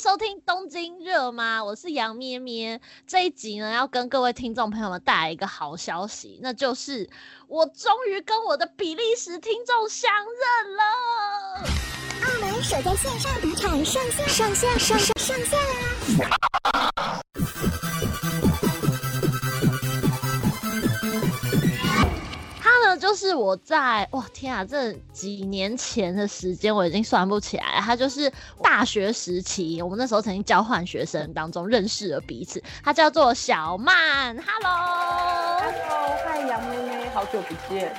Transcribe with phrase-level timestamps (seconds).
[0.00, 1.62] 收听东京热吗？
[1.62, 2.80] 我是杨咩咩。
[3.06, 7.06] 这一集呢，要跟各位听众朋友们带来一个好消息，那就是
[7.48, 10.82] 我终于跟我的比利时听众相认了。
[12.24, 15.58] 澳门首在线上赌场上线，上线，上线，上线
[16.18, 17.19] 啦！
[23.10, 27.80] 就是我在哇天啊，这几年前的时间我已经算不起来了。
[27.80, 28.32] 他就是
[28.62, 32.62] 大学时期，我们那时候曾经交换学生当中认识了彼此。
[32.84, 37.92] 他叫做小曼，Hello，Hello，嗨，杨妹妹，好久不见。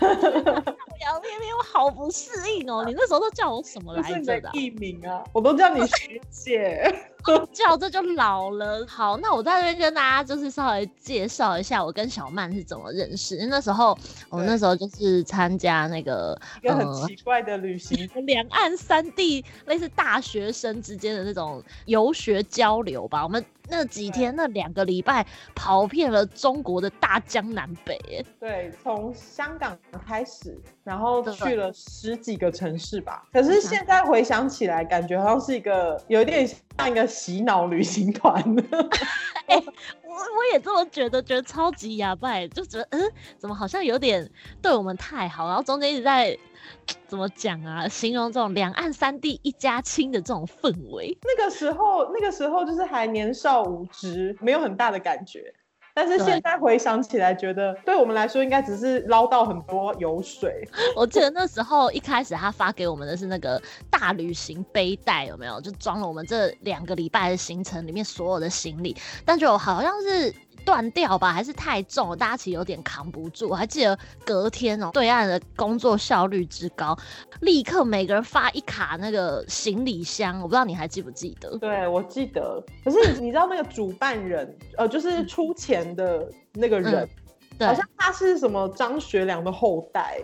[1.00, 2.84] 杨咩咩，我好不适应哦。
[2.88, 4.50] 你那时候都叫我什么来着的？
[4.54, 6.94] 艺名啊，我都叫你学姐。
[7.52, 8.86] 叫这就老了。
[8.86, 13.34] 好，那我在这边跟大家就是稍微介绍一下我跟小曼是怎么认识。
[13.34, 23.24] 因为那时候我们那时候就是参加那个一个很奇怪的旅行，两、呃、岸三地类似大学生之间的那种游学交流吧。
[23.24, 28.24] 我们那几天那两个礼拜跑遍了中国的大江南北。
[28.38, 33.24] 对，从香港开始，然后去了十几个城市吧。
[33.32, 37.04] 可是现在回想起来，感觉好像是一个有一点像一个。
[37.16, 38.34] 洗脑旅行团，
[39.48, 39.64] 哎、欸，
[40.16, 43.00] 我我也这么觉得，觉得超级哑巴，就觉得嗯，
[43.36, 44.28] 怎么好像有点
[44.62, 46.36] 对我们太好，然后中间一直在
[47.06, 51.16] 怎么讲啊，形容这种两岸三地一家亲的这种氛围。
[51.22, 55.52] 那个时候，那个时候就是还年少无知，没有很大的感觉。
[55.96, 60.68] 但是现在回想起来，觉得对我们来说应该只是捞到很多油水。
[60.94, 65.58] 我记得那时候一开始他发给我们的是那个大旅行背带，有没有？
[65.62, 68.94] 就装了我们这两个礼拜的行程里面所有的行李，
[69.24, 70.34] 但就好像是。
[70.66, 73.48] 断掉吧，还是太重了，大家其实有点扛不住。
[73.48, 76.98] 我还记得隔天哦、喔，对岸的工作效率之高，
[77.40, 81.56] 立刻每个人发一卡那个行李箱，我不知道你还记不记得？
[81.58, 82.60] 对，我记得。
[82.84, 87.08] 可是你 知道那个主办人，呃，就是出钱的那个人，
[87.60, 90.20] 好像他是什么张学良的后代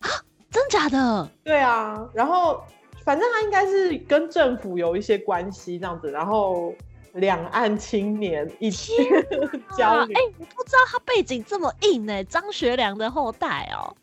[0.00, 0.10] 啊？
[0.50, 1.30] 真假的？
[1.44, 2.60] 对啊，然后
[3.04, 6.74] 反正他应该是跟政府有一些关系这样子，然后。
[7.18, 8.92] 两岸青年一起
[9.76, 13.96] 交流，哎、欸，我不知道他背景这么硬呢、欸，张学良的后代哦、喔。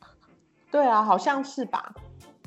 [0.72, 1.94] 对啊，好像是吧？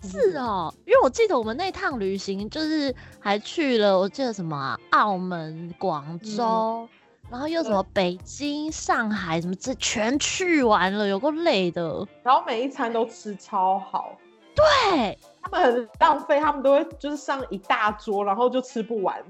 [0.03, 6.89] 是哦、喔，因为我记得我们那趟旅行就是还去了，我记得什么啊，澳门、广州、嗯，
[7.31, 12.07] 然后又什么北京、上海，什么这全去完了，有够累的。
[12.23, 14.17] 然后每一餐都吃超好，
[14.55, 19.21] 对，他们很浪费，他们都会就是上一大桌，然后就吃不完。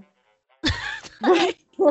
[1.21, 1.57] 对，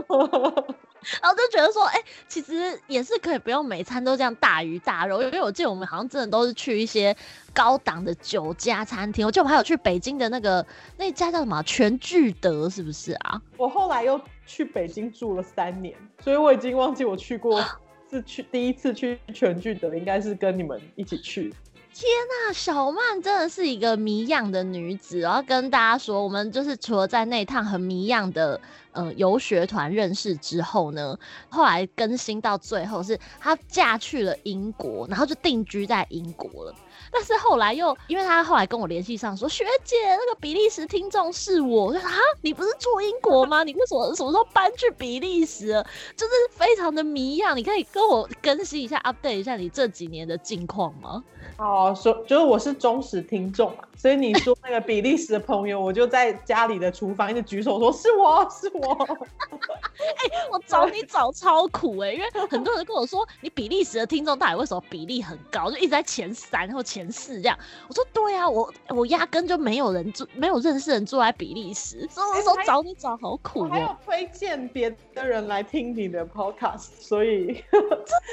[1.21, 7.15] 然后就觉得说，哎、欸，其实也是可以不用每餐都这样大鱼大肉，因为我记得我们好像真的都是去一些
[7.53, 9.25] 高档的酒家餐厅。
[9.25, 10.65] 我记得我们还有去北京的那个
[10.97, 13.41] 那家叫什么全聚德，是不是啊？
[13.57, 17.63] 我后来又去北京住了三年，所以我已经忘记我去过，
[18.09, 21.53] 是去第一次去全聚德，应该是跟你们一起去。
[21.93, 25.23] 天呐，小曼真的是一个谜样的女子。
[25.23, 28.61] 我要跟大家说，我们就是除了在那趟很谜样的
[28.91, 31.17] 呃游学团认识之后呢，
[31.49, 36.73] 后来更新到最后是她嫁去了英国，然后就定居在英国了。
[37.09, 42.11] 但是后来又，因为他后来跟我联系上说，学姐，那个比利时听众是我，我说啊，
[42.41, 43.63] 你不是住英国吗？
[43.63, 45.83] 你为什么什么时候搬去比利时了？
[46.17, 51.23] 就是非常的谜样，你可以跟我更新一下，update 一下你这几年的近况吗？
[51.57, 58.86] 哦，说就是我是忠实听众嘛，所以你说那个比利时的朋友，我就在家里的厨房一直举手说是我是我。
[59.97, 67.57] 哎、欸，我找你找超苦哎、欸，因为很多人跟我说，你比利时的听众到底为什么比例很高，就一直在前三或前四这样。
[67.87, 73.63] 我说对啊，我我压根就没有人住，没有认识人住在比利时，所以我说找你找好苦、喔。
[73.63, 77.83] 我还有推荐别的人来听你的 podcast，所以真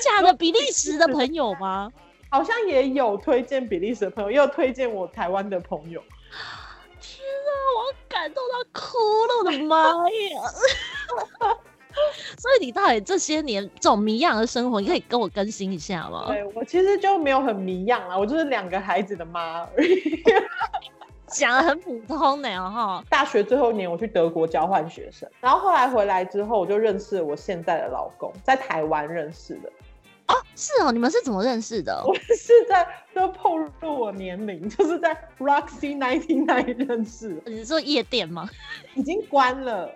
[0.02, 1.90] 假的比利时的朋友吗？
[2.30, 6.02] 好像也有推荐比利时的朋友，也有推荐我台湾的朋友。
[7.00, 10.40] 天啊，我感动到哭了，我的妈呀！
[12.38, 16.24] 所以你到底这些年这种迷样的生活，你可以跟我更新一下吗？
[16.28, 20.22] 对，我其实就没有很迷样啊，我就是两个孩子的妈而已，
[21.28, 23.04] 讲的很普通的哈。
[23.08, 29.70] 大学最后一年我去德国交换学生，然后后来回来之后，我就认识了我现在的老公，在台湾认识的。
[30.26, 32.00] 哦，是哦，你们是怎么认识的？
[32.06, 37.40] 我是在都透露我年龄， 就是在 Roxy Ninety Nine 认识。
[37.46, 38.48] 你是说夜店吗？
[38.94, 39.92] 已经关了，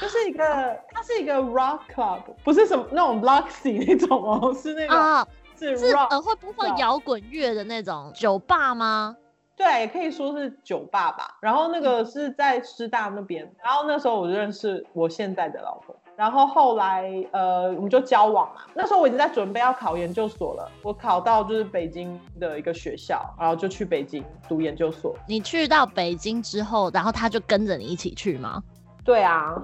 [0.00, 5.28] 就是一个，它是一个 Rock Club，不是什么那种 Roxy 那种哦，是那种、个、啊，
[5.58, 9.16] 是 Rock，是呃会播放摇滚乐的那种酒吧吗？
[9.56, 11.36] 对，也可以说是酒吧吧。
[11.40, 15.94] 然后那个是在师大那边，然后那时候我就认识我现在的老公。
[16.16, 18.62] 然后后来呃，我们就交往嘛。
[18.74, 25.16] 那时候我已经在准备要考研究所了，我考到就是北京的一个学校，然后就去北京读研究所。
[25.26, 28.62] 你去到北京之后，然后他就跟着你一起去吗？
[29.04, 29.54] 对啊。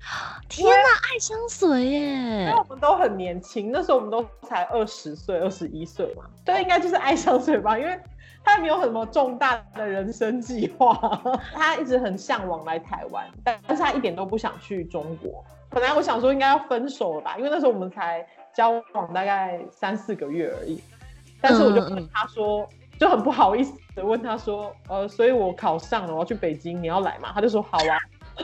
[0.48, 1.98] 天哪，爱相随耶！
[1.98, 6.22] 因为我们都很年轻，那时候我们都才二十岁、二十一岁嘛。
[6.44, 8.00] 对，应该就是爱相随吧，因为
[8.44, 11.20] 他也没有什么重大的人生计划，
[11.52, 15.44] 他一直很向往来台湾，但是他一点都不想去中国。
[15.70, 20.82] 本来我想说应该要分手了吧，因为那时候我们才交往大概三四个月而已。
[21.40, 27.30] 但是我就问他说，嗯、就很不好意思的问他说，呃，所以我考上了，我要去北京，你要来吗？
[27.32, 27.98] 他就说好啊。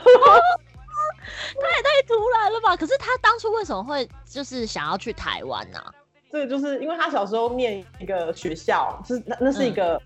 [1.59, 2.77] 他也太突然了吧！
[2.77, 5.79] 可是他当初为什么会就是想要去台湾呢？
[5.79, 5.93] 啊？
[6.31, 9.99] 这个就是因为他小时候念一个学校，就是那那是一个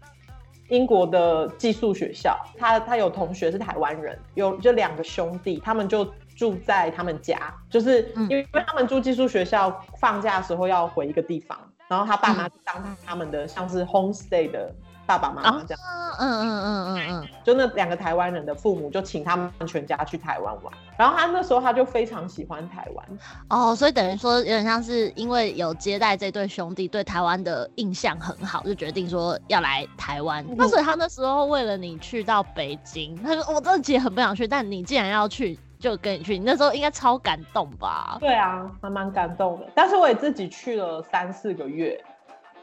[0.69, 2.39] 英国的寄宿学校。
[2.54, 6.06] 嗯、他他有同学是台湾人，有就两个兄弟，他们就
[6.40, 7.38] 住在他们家，
[7.70, 11.60] 就是因为因为他们住寄宿学校，放假的时候要回一个地方，
[11.90, 14.74] 然后他爸妈当他们的像是 homestay 的。
[15.06, 15.80] 爸爸妈妈这样，
[16.20, 23.08] 嗯嗯嗯嗯嗯，就那两个台湾人的父母就请他们全家去台湾玩，然后他那时候他就非常喜欢台湾，
[23.50, 30.46] 哦，所以等于说有点像是因为有接待这对兄弟，对台湾的印象很好，就决定说要来台湾。
[30.48, 36.38] 嗯、那所以他那时候为了你去到北京，他说我真的其实很不想去，但你既然要去，就跟你去。
[36.38, 38.18] 你那时候应该超感动吧？
[38.20, 39.68] 对啊，还蛮感动的。
[39.74, 42.00] 但是我也自己去了三四个月，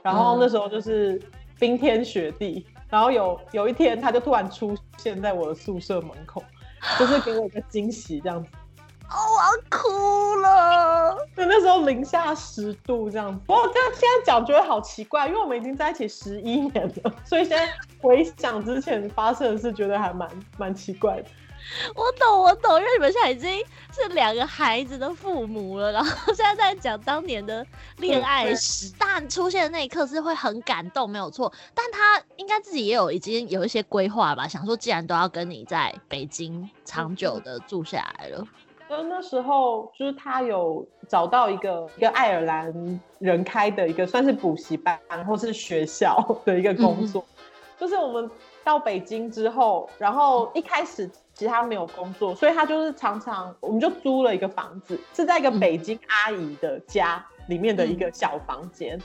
[0.02, 1.14] 然后那时候就是。
[1.14, 1.22] 嗯
[1.58, 6.44] 冰天雪地，然后有有一天，他就突然出现在我的宿舍门口，
[7.00, 8.50] 就是给我一个惊喜这样子。
[9.08, 11.16] 哦，我要哭了。
[11.34, 13.40] 对，那时候零下十度这样子。
[13.46, 17.66] 不过这样现在讲觉得好奇怪，因为我们已经在一起十一年了，所以现在
[18.02, 20.28] 回想之前发生的事，觉得还蛮
[20.58, 21.28] 蛮奇怪的。
[21.94, 23.50] 我懂，我懂，因为你们现在已经
[23.92, 27.66] 是两个孩子的父母了，然后现在在讲当年的
[27.98, 28.92] 恋爱史。
[28.98, 31.52] 但出现的那一刻是会很感动，没有错。
[31.74, 38.46] 但他应该自己也有已经有一些规划吧，想说既然都要跟你在北京长久的住下来了。
[38.88, 47.44] 那那时候就是他有找到一个一个爱尔兰人开的一个算是补习班或是学校的一个工作，嗯、
[47.80, 48.30] 就是我们
[48.62, 51.10] 到北京之后，然后一开始。
[51.36, 58.96] 其实他没有工作，所以他就是常常，我们就租了一个房子，是在一个北京阿姨的家里面的一个小房间。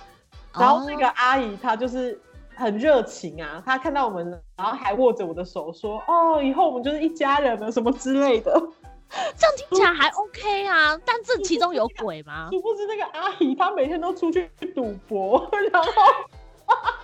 [0.53, 2.17] 嗯、然后那个阿姨她就是
[2.55, 8.51] 很热情啊，她看到我们，然后还握着我的手说：“哦，以后我们就是一家人了，什么之类的。
[9.35, 12.47] ”这样听起来还 OK 啊，但这其中有鬼吗？
[12.49, 15.91] 殊不知那个阿姨她每天都出去赌博，然后。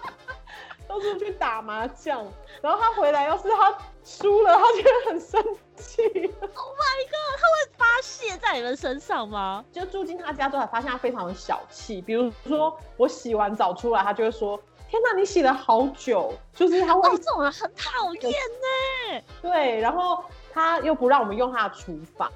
[0.87, 2.25] 都是去打麻将，
[2.61, 5.43] 然后他回来，要是他输了，他就会很生
[5.75, 6.01] 气。
[6.03, 9.63] Oh my god，他会发泄在你们身上吗？
[9.71, 12.01] 就住进他家之后，才发现他非常的小气。
[12.01, 14.57] 比如说我洗完澡出来，他就会说
[14.89, 19.21] ：“天哪，你洗了好久。”就是他会、哦、这种人很讨厌呢。
[19.41, 20.23] 对，然后
[20.53, 22.31] 他又不让我们用他的厨房。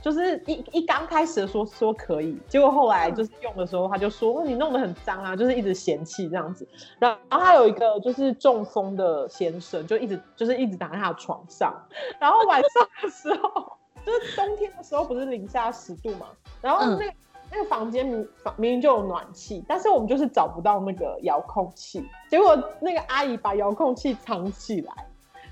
[0.00, 6.66] 就是一一刚开始说说可以，结果后来就是用的时候，他就说、你弄得很脏啊，就是一直嫌弃这样子。
[6.98, 11.74] 然后他有一个就是中风的先生，就一直就是一直打在他的床上。
[12.18, 16.26] 然后晚上的时候，就是冬天的时候不是零下十度嘛，
[16.60, 17.12] 然后那个、
[17.50, 22.08] 那个房间明明明就有暖气，但是我们就是找不到那个遥控器。
[22.28, 24.92] 结果那个阿姨把遥控器藏起来，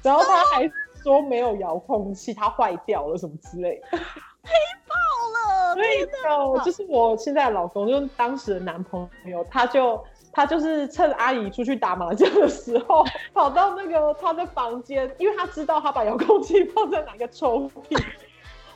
[0.02, 0.70] 然后他还。
[1.02, 4.50] 说没有遥控器，它坏掉了什么之类的，黑
[4.86, 4.94] 爆
[5.34, 5.74] 了。
[5.74, 18.02] 所以就就是我现在的老公，就是当时的男朋友，他就他就是趁阿姨出去打麻将的时候，跑到那个他的房间，因为他知道他把遥控器放在哪个抽屉，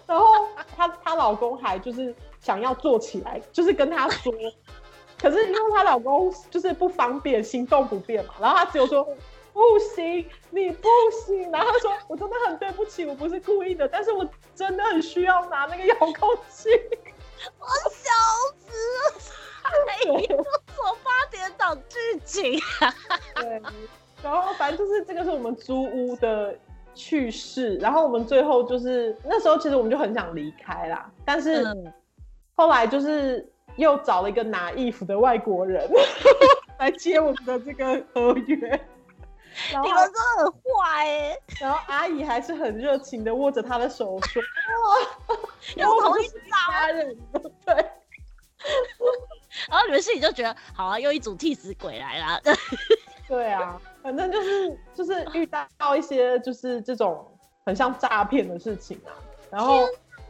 [0.06, 0.26] 然后
[0.74, 4.32] 他她老公还就是想要坐起来，就是跟她说，
[5.20, 9.06] 可是因为她老公就是不方便，行动不便嘛，然后她只有说。
[9.56, 10.86] 不行，你不
[11.24, 11.50] 行。
[11.50, 16.68] 然后他说：“我真的很对不起，我不是故意的，但是我真的很需要拿那个遥控器。”
[17.58, 18.12] 我笑
[18.58, 18.68] 死
[19.00, 22.60] 了，哎呦，我八点档剧情。
[23.36, 23.62] 对，
[24.22, 26.54] 然后反正就是这个是我们租屋的
[26.94, 27.76] 趣事。
[27.76, 31.64] 然后我们最后就是那时候其实我们就很想离开啦，但是
[32.54, 35.88] 后来就是又找了一个拿衣服的外国人
[36.78, 38.88] 来接我们的这个合约。
[39.70, 41.38] 你们真的很坏哎！
[41.60, 44.42] 然后阿姨还是很热情的握着他的手说
[44.84, 45.36] ：“哇，
[45.76, 47.16] 又同一家人。”
[47.64, 47.74] 对。
[49.68, 52.40] 然后你们心里就觉得：“好啊，又一组替死鬼来了。”
[53.26, 57.26] 对啊，反正就是就是遇到一些就是这种
[57.64, 59.10] 很像诈骗的事情啊。
[59.50, 59.84] 然后，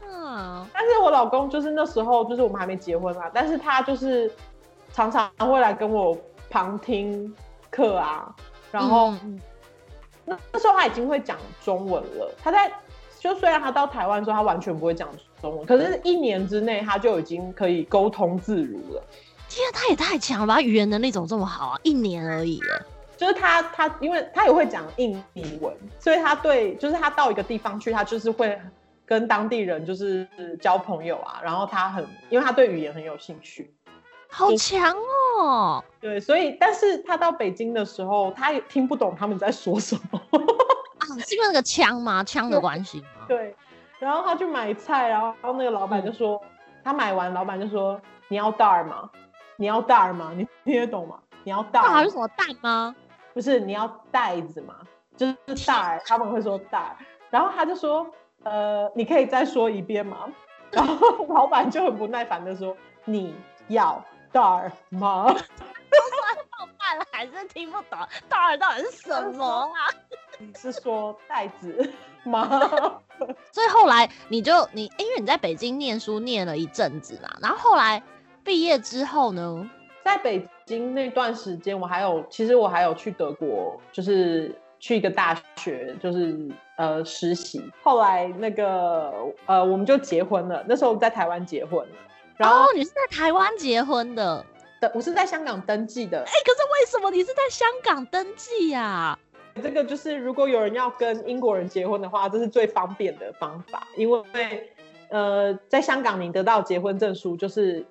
[0.09, 4.30] 啊，但是我老公就是那时候就是我们还没结婚嘛，但是他就是
[4.92, 6.16] 常常会来跟我
[6.49, 7.35] 旁听
[7.71, 8.35] 课啊。
[8.80, 9.40] 然后，嗯、
[10.25, 12.35] 那那时候他已经会讲中文了。
[12.42, 12.71] 他在
[13.18, 15.09] 就虽然他到台湾之后他完全不会讲
[15.40, 19.02] 中文，可是一年之内他就已经可以沟通自如了。
[19.49, 20.61] 天啊，他也太强了吧！
[20.61, 21.80] 语言能力怎么这么好啊？
[21.83, 22.61] 一年而已，
[23.16, 28.61] 就是他他，因为他也会讲印尼文，所以他对，就是他到一个地方去，他就是会
[29.06, 30.28] 跟当地人就是
[30.61, 31.40] 交朋友啊。
[31.42, 33.73] 然后他很，因为他对语言很有兴趣，
[34.30, 34.95] 好强
[35.40, 35.83] 哦。
[36.00, 40.21] 对，所以但是他到北京的时候，他也听不懂他们在说什么
[40.99, 41.06] 啊？
[41.26, 42.23] 是因为那个枪吗？
[42.25, 43.26] 枪的关系吗？
[43.28, 43.54] 对。
[43.99, 46.49] 然后他去买菜，然后然后那个老板就说，嗯、
[46.85, 49.09] 他买完，老板就说你要袋儿吗？
[49.56, 50.33] 你要袋儿吗？
[50.37, 51.18] 你听得懂吗？
[51.45, 51.80] 你要袋？
[51.80, 52.95] 还是什么袋吗？
[53.33, 54.75] 不是，你要袋子吗？
[55.16, 55.35] 就是
[55.66, 56.95] 袋，他们会说袋。
[57.30, 58.06] 然后他就说，
[58.42, 60.28] 呃，你可以再说一遍吗？
[60.71, 63.35] 然后老板就很不耐烦的说，你
[63.68, 65.28] 要袋吗？
[65.28, 65.38] 说
[66.50, 69.88] 到半了还是听不懂，袋到底是什么啊？
[70.38, 71.92] 你是说袋子
[72.25, 72.49] 吗？
[73.52, 78.02] 所以后来你就你，因为你在北京念书念了一阵子嘛，然后后来。
[78.45, 79.68] 毕业之后呢，
[80.04, 87.68] 在北京那段时间，我还有，其实我还有去德国，就是去一个大学，就是呃实习。
[87.83, 89.12] 后来那个
[89.47, 90.64] 呃，我们就结婚了。
[90.68, 91.85] 那时候在台湾结婚，
[92.37, 94.45] 然后、哦、你是在台湾结婚的？
[94.81, 96.19] 的，我是在香港登记的。
[96.19, 99.19] 哎、欸，可是为什么你是在香港登记呀、啊？
[99.62, 104.73] 这个就是如果有人要跟英国人结婚的话，这是最方便的方法，因为
[105.09, 107.85] 呃，在香港你得到结婚证书就是。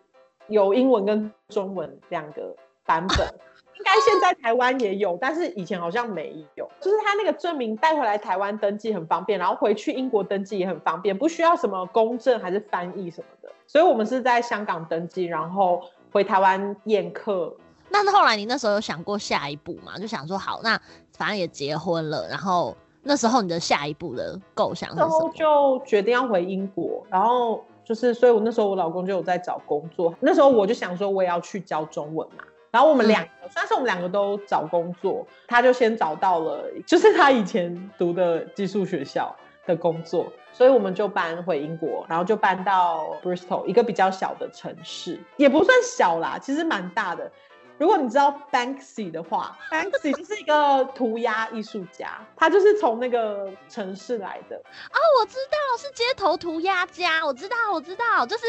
[0.48, 3.18] 有英文跟中文两个版本，
[3.78, 6.70] 应该现在台湾也有，但是以前好像没有。
[6.80, 13.50] 就是他那个证明带回来台湾登记很方便，然后回去英国登记也很方便，不需要什么公证还是翻译什么的。
[13.68, 17.54] 所以我们是在香港登记，然后回台湾验客。
[17.90, 19.98] 那后来你那时候有想过下一步吗？
[20.00, 20.80] 就想说好，那
[21.18, 25.10] 反正也结婚了，然后那时候你的下一步的构想是什么？
[25.10, 27.64] 然后就决定要回英国，然后。
[27.88, 30.12] 就是，所以我那时候我老公就有在找工作。
[30.20, 32.44] 那时候我就想说，我也要去教中文嘛。
[32.76, 39.34] 然后我们两个，嗯、算是我们两个都找工作，他就先找到了，就是他以前读的寄宿学校
[39.66, 40.28] 的工作。
[40.52, 47.30] 所以我们就搬回英国，然后就搬到 Bristol 一个比较小的城市，也不算小啦，其实蛮大的。
[47.78, 54.56] 如果你知道 Banksy 的话，Banksy 就是一个涂鸦艺术家，他就是从那个城市来的。
[54.56, 58.44] 哦，我知道是街头涂鸦家，我知道，我知道，就是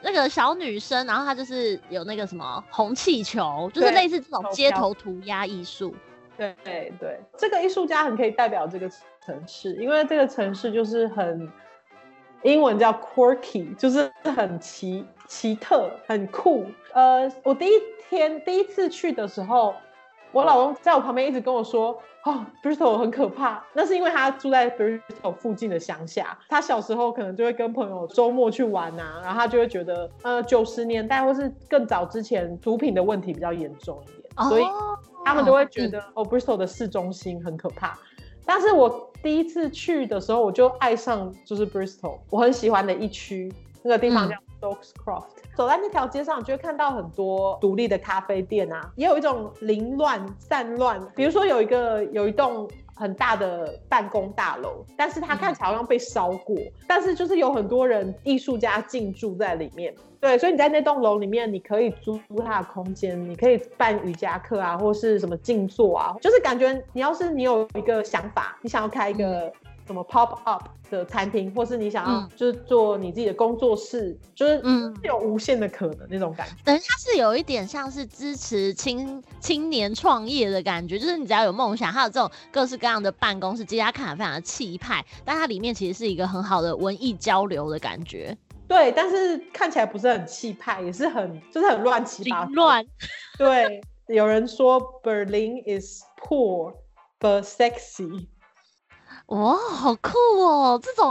[0.00, 5.94] 那个小女生，然后她就是有那个什么红气球，就是类似这种街头涂鸦艺术。
[6.38, 8.90] 对对对，这个艺术家很可以代表这个
[9.24, 11.46] 城市，因为这个城市就是很
[12.42, 16.66] 英文叫 quirky，就是很奇奇特，很酷。
[16.92, 17.70] 呃，我第一。
[18.12, 19.74] 天第一次去的时候，
[20.32, 34.64] 我老公在我旁边一直跟我说：“哦，Bristol 很可怕。”那是因为他住在 Bristol 附近的乡下，他小时候可能就会跟朋友周末去玩啊，然后他就会觉得，呃，九十年代或是更早之前，毒品的问题比较严重一点，哦、所以
[35.24, 37.98] 他们都会觉得、嗯、哦，Bristol 的市中心很可怕。
[38.44, 43.50] 但是我第一次去的时候，我就爱上就是 Bristol，我很喜欢的一区，
[43.82, 45.26] 那个地方叫 Stokes Croft。
[45.36, 50.98] 嗯走在那条街上，你就会看到很多独立的咖啡店啊，也有一种凌乱散乱。
[51.14, 59.94] 比如说有一个有一栋很大的办公大楼，但是它看起来好像被烧过，嗯、但是就是有很多人艺术家进驻在里面。
[60.22, 69.52] 对，所以你在那栋楼里面，你可以租它的空间，你可以办瑜伽课啊，或是什么静坐啊，就是感觉你要是你有一个想法，你想要开一个。
[69.92, 76.54] 嗯什么 pop up 的餐厅，或是你想要就是做你自己的工作室，嗯、就是嗯，有无限的可能那种感觉。
[76.64, 88.34] 等于它是有一点像是支持青青年创业的感觉，就是你只要有梦想，还有这种各式各样的办公室，其实它看起来非常的气派，但它里面其实是一个很好的文艺交流的感觉。
[88.66, 92.52] 对，但是看起来不是很气派，也是很就是很乱七八糟。
[92.52, 92.86] 乱。
[93.36, 96.72] 对，有人说 Berlin is poor
[97.20, 98.28] but sexy。
[99.32, 100.10] 哇，好酷
[100.42, 100.78] 哦！
[100.82, 101.10] 这种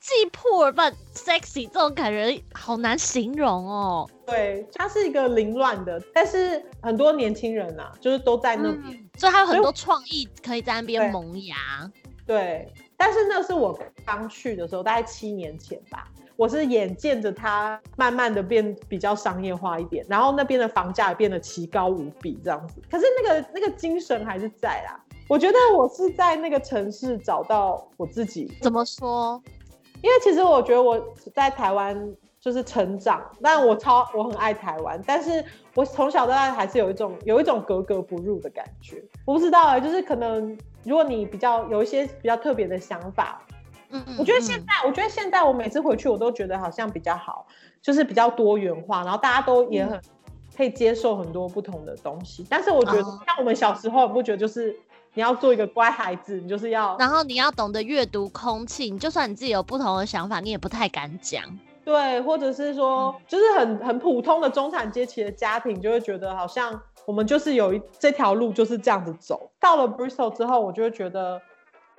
[0.00, 4.10] 既 poor but sexy 这种感觉好难形容哦。
[4.26, 11.56] 对，它是一个凌乱的，但是很多年轻人啊，就是都在那边，嗯，所以它有很多创意可以在那边萌芽。
[12.26, 16.08] 对，但是那是我刚去的时候，大概七年前吧。
[16.36, 22.82] 我是眼见着它慢慢的变比较商业化一点，然后那边的房价也变得奇高无比这样子。
[22.90, 24.98] 可是那个那个精神还是在啦。
[25.30, 28.52] 我觉得我是在那个城市找到我自己。
[28.60, 29.40] 怎么说？
[30.02, 31.00] 因为其实我觉得我
[31.32, 35.44] 在台湾就是成长，但我超我很爱台湾，但是
[35.76, 39.00] 我从小到大还是有一种有一种格格不入的感觉。
[39.24, 43.40] 我不知道啊，就是可能如果你比较有一些比较特别的想法。
[43.92, 47.46] 嗯，我觉得现在，我觉得现在我每次回去，我都觉得好像比较好，
[47.80, 50.00] 就是比较多元化，然后大家都也很
[50.56, 52.44] 可以接受很多不同的东西。
[52.48, 54.76] 但是我觉得，像我们小时候，不觉得就是
[55.14, 61.42] 你要做一个乖孩子，你就是要，然后你要懂得阅读空气，你就算你自己有不同的想法，你也不太敢讲。
[61.84, 69.50] 对，或者是说，就是很很普通的中产阶级的家庭，就会觉得好像我们就是有一这条路就是这样子走。
[69.58, 71.40] 到了 Bristol 之后，我就会觉得。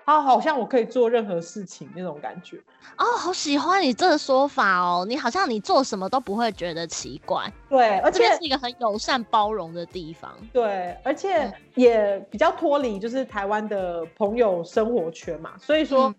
[0.06, 2.58] 啊，好像我可以做任何事情那种感觉
[2.98, 5.06] 哦，好喜欢你这个说法哦。
[5.08, 16.16] 你好像你做什么都不会觉得奇怪，对，而且是一个很友善包容的地方，对，而且也比较脱离就是台湾的朋友生活圈嘛，所以说、嗯、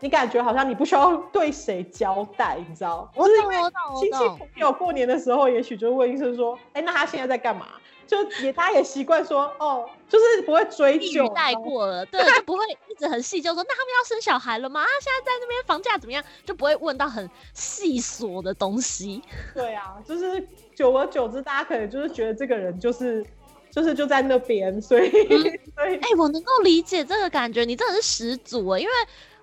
[0.00, 3.10] 你感觉好像你不需要 对谁交代，你知道？
[3.14, 7.66] 我懂，我懂，亲戚朋友过年的时候，也许就问医生说，哎、欸，那他现在在干嘛？
[8.06, 14.80] 就也，他也习惯说哦，就是不会追究，带过了，对，就不会一直很细究说，那他们要生小孩了吗？
[14.82, 16.22] 啊，现在在那边房价怎么样？
[16.44, 19.22] 就不会问到很细琐的东西。
[19.54, 23.24] 对啊，就是久而久之，大家可能就是觉得这个人就是
[23.70, 25.40] 就是就在那边，所以，嗯、
[25.74, 28.92] 所以，哎、欸，我能够理解这个感觉，你真的是始祖啊，因为。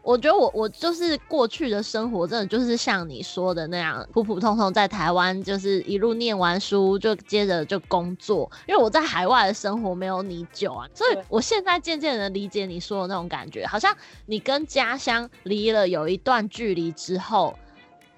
[0.03, 8.51] 我觉得我我就是过去的生活，真的就是像你说的那样，普普通通在台湾，就是一路念完书就接着就工作。
[8.67, 17.55] 因为我在海外的生活没有你久啊，所以我现在渐渐的理解你说的那种感觉，好像你跟家乡离了有一段距离之后。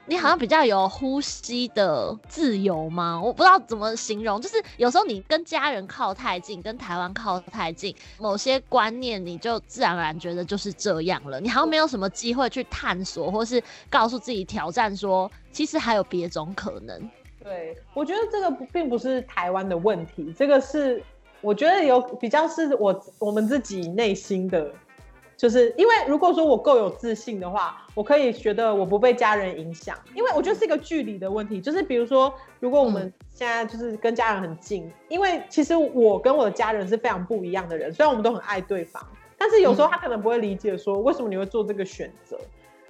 [0.06, 3.22] 你好像比较有呼吸的自由吗？
[3.22, 11.40] 我不知道怎么形容，就是有时候你跟家人靠太近，跟台湾靠太近，某些观念你就自然而然觉得就是这样了。
[11.40, 17.10] 你好像没有什么机会去探索，或是告诉自己挑战说，其实还有别种可能。
[17.42, 21.02] 对，我觉得这个并不是台湾的问题，这个是
[21.40, 24.70] 我觉得有比较是我我们自己内心的。
[25.44, 31.60] 就是因为如果说我够有自信的话，我可以觉得我不被家人影响，因为我觉得是一个距离的问题。
[31.60, 39.06] 就是比如说，如果我们现在就是跟家人很近，因为其实我跟我的家人是非常不一样的人，虽然我们都很爱对方，
[39.38, 42.40] 但是有时候他可能不会理解说为什么你会做这个选择。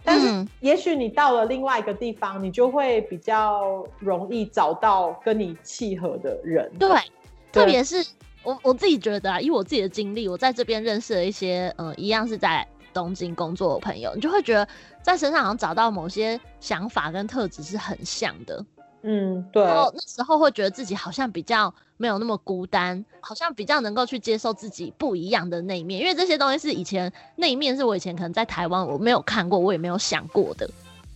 [0.04, 6.72] 但是也许你到了另外一个地方，你就会比较容易找到跟你契合的人。
[6.78, 6.90] 对，
[7.52, 8.06] 特别是。
[8.44, 14.68] 我我自己觉得啊，以我自己的经历，我在这边认识了一些，呃，一样是在东京工作的朋友，你就会觉得
[15.02, 18.66] 在身上好像找到某些想法跟特质是很像的。
[19.04, 19.64] 嗯，对。
[19.64, 30.70] 然后那时候会觉得自己好像比较没有那么孤单，好像比较能够去接受自己不一样的那一面，因为这些东西是以前那一面是我以前可能在台湾我没有看过，我也没有想过的。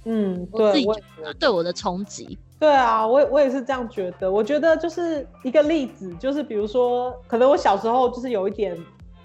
[0.06, 2.38] 嗯，对，我自己觉得对我的冲击。
[2.60, 4.32] 对啊，我我也是这样觉得。
[4.32, 8.78] 我觉得就是一个例子，就是比如说，可能我小时候就是有一点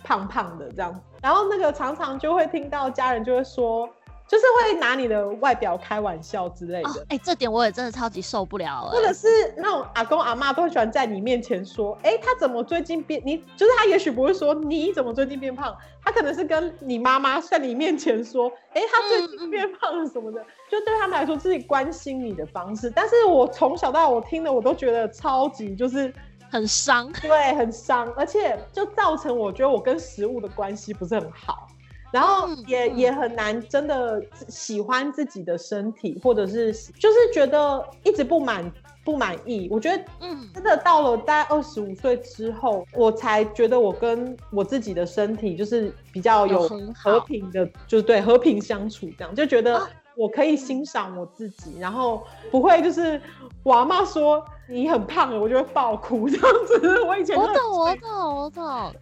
[0.05, 3.88] 胖胖的这样，然后那个常常就会听到家人就会说。
[4.29, 8.91] 就是会拿你的外表开玩笑之类的，哎、哦欸，这点我也真的超级受不了了。
[8.91, 13.21] 或者是那种阿公阿妈都喜欢在你面前说，哎、欸，他怎么最近变？
[13.25, 22.91] 你就是他也许不会说你怎么最近变胖，他可能是跟你妈妈在你面前说，哎、欸，他最近变胖了什么的，就对他们来说自己关心你的方式。
[22.91, 26.13] 但是我从小到大我听的我都觉得超级就是
[26.51, 31.69] 很伤，对，很伤，而且就造成我觉得我跟食物的关系不是很好。
[32.12, 38.70] 然后也、嗯、也很难真的喜欢自己的身体，或者是就是觉得一直不满
[39.05, 39.66] 不满意。
[39.70, 49.81] 我觉得，嗯，真的到了大概二十五岁之后，我才觉得我跟我自己的身体就是比较有和平的，就是对和平相处，这样就觉得
[50.16, 53.20] 我可以欣赏我自己，然后不会就是
[53.62, 54.44] 我阿嬷说。
[54.68, 57.03] 你很胖了，我就会爆哭这样子。
[57.03, 58.94] 我以前我懂，我懂，我懂。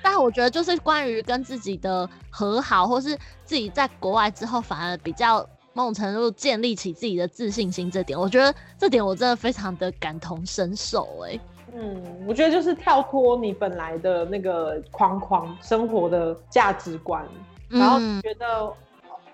[0.00, 7.90] 但我觉得就是关于跟自己的和好，或是自己在国外之后，反而比较某种程度建立起自己的自信心。
[7.90, 11.08] 这点，我觉得这点我真的非常的感同身受。
[11.24, 11.40] 哎，
[11.74, 17.26] 嗯，我觉得就是跳脱你本来的那个框框，生活的价值观，
[17.68, 18.72] 然后觉得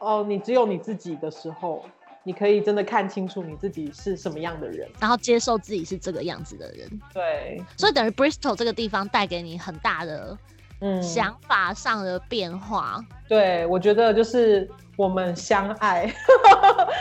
[0.03, 1.85] 哦、你只有你自己的时候。
[2.25, 6.89] 你可以真的看清楚你自己是什么样的人，然后接受自己是这个样子的人。
[7.13, 10.39] 对，所以等于 Bristol 这个地方带给你很大的
[10.79, 13.05] 嗯，想法上的变化。
[13.29, 16.07] 对，我觉得就是我们相爱，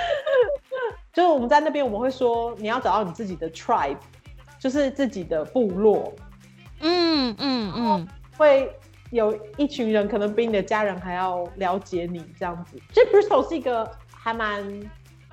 [1.14, 3.98] 就是我们在那边我们会说，你要找到你自己的 tribe，
[4.58, 6.12] 就是自己的部落。
[6.80, 8.76] 嗯嗯嗯，会
[9.12, 12.78] 有一群人可能比你的家人还要了解你这样子。
[12.94, 14.66] 其实 Bristol 是一个还蛮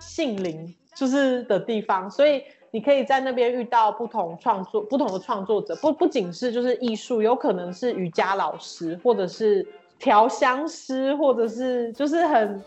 [0.00, 9.66] 性灵就是的地方，所以你可以在那边遇到不同创作、不同的创作者，不不仅是就是艺术，有可能是瑜伽老师，或者是
[9.98, 12.62] 调香师，或者是就是很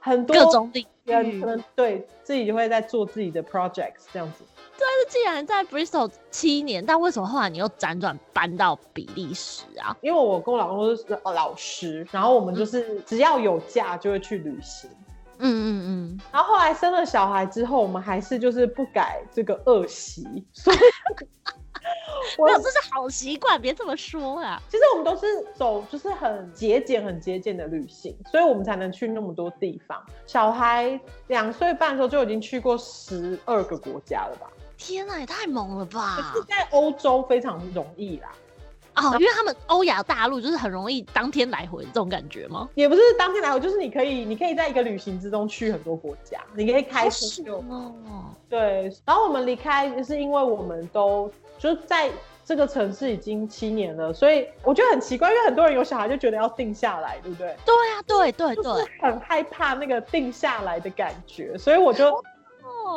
[0.00, 4.44] 很多各种领域，可能对自己就会在做自己的 projects 这样子。
[4.78, 9.96] 对，既然在 Bristol 七年，但为什么后来你又辗转搬到比利时啊？
[10.02, 14.90] 因为我跟我老公都是老师，然后我们就是只要有假就会去旅行。
[15.38, 16.20] 嗯嗯嗯。
[16.32, 20.76] 然后后来生了小孩之后，我们还是就是不改这个恶习，所以
[22.38, 24.60] 没有，这是好习惯，别这么说啊。
[24.68, 30.02] 其实我们都是走就是很节俭、很节俭的旅行，所以我们才能去那么多地方。
[30.26, 34.50] 小孩两岁半的时候就已经去过十二个国家了吧？
[34.76, 36.16] 天哪，也太猛了吧！
[36.32, 38.32] 可是在欧洲非常容易啦，
[38.96, 42.68] 哦，因为他们欧亚大陆就是很容易当天来回这种感觉吗？
[42.74, 47.56] 也不是当天来回，就是你可以，你可以在一个旅行之中去很多国家，你可以开车就。
[47.68, 47.94] 哦。
[48.48, 52.08] 对，然后我们离开是因为我们都就是在
[52.44, 57.56] 这个城市已经七年了，所以我觉得很奇怪，因为很多人有小孩就觉得要定下来，对不对？
[57.64, 62.22] 对啊，对对对，就是很害怕那个定下来的感觉，所以我就。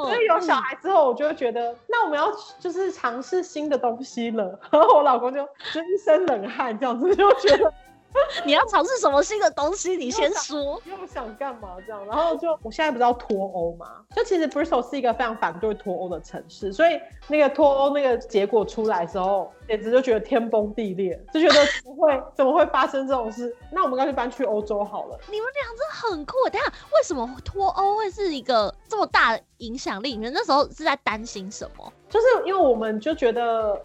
[0.05, 4.59] 所以有小孩之后，我就会觉得，那我们要就是尝试新的东西了。
[4.71, 7.73] 然后我老公就就一身冷汗，这样子就觉得。
[8.45, 9.95] 你要尝试什么新的东西？
[9.95, 10.81] 你先说。
[10.85, 12.05] 又想干嘛这样？
[12.05, 14.03] 然后就我现在不知道脱欧嘛？
[14.15, 23.55] 就其实 Bristol 是一个非常反对脱欧的城市，所以那个脱欧那个结果出来的时候，简直就觉得天崩地裂，就觉得不会怎么会发生这种事？
[23.71, 25.19] 那我们干脆搬去欧洲好了。
[25.29, 26.33] 你们俩真的很酷。
[26.51, 30.11] 等下，为什么脱欧会是一个这么大的影响力？
[30.11, 31.93] 你们那时候是在担心什么？
[32.09, 33.81] 就是因为我们就觉得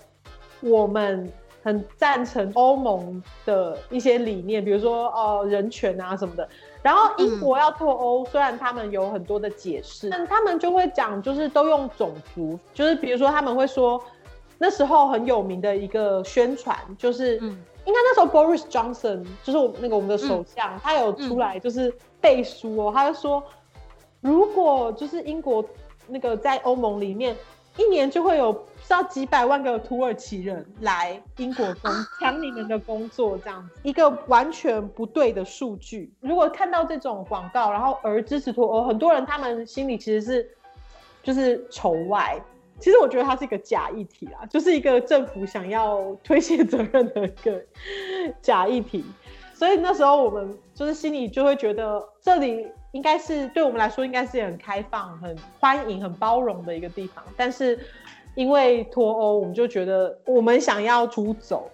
[0.60, 1.30] 我们。
[1.64, 6.46] 很赞成欧盟的一些理念，比如说哦、呃、人权啊什么的。
[6.82, 13.98] 然后英国要脱欧，嗯、虽然他们有很多的解释，但他们就会讲，就是都用种族，就是比如说他们会说，
[14.58, 17.48] 那时候很有名的一个宣传，就是、嗯、
[17.86, 23.42] 应该那时候 Boris Johnson 就是我那个我们的首相，嗯、他有出来就是背书哦，他就说，
[24.20, 25.64] 如果就是英国
[26.06, 27.34] 那个在欧盟里面，
[27.78, 28.66] 一年就会有。
[28.86, 36.12] 是要几百万个土耳其人来英国工抢你们的工作，这样子一个完全不对的数据。
[36.20, 40.50] 如果看到这种广告，然后而支持脱欧，很多人他们心里其实是
[41.22, 42.38] 就是仇外。
[42.78, 47.58] 其实我觉得它是一个假议题啦，就是一个政府想要推卸责任的一个
[48.42, 49.02] 假议题。
[49.54, 57.78] 所以那时候我们就是心里就会觉得，这里应该是对我们来说应该是很开放、很欢迎、很包容的一个地方，但是。
[58.34, 61.70] 因为脱欧，我们就觉得我们想要出走，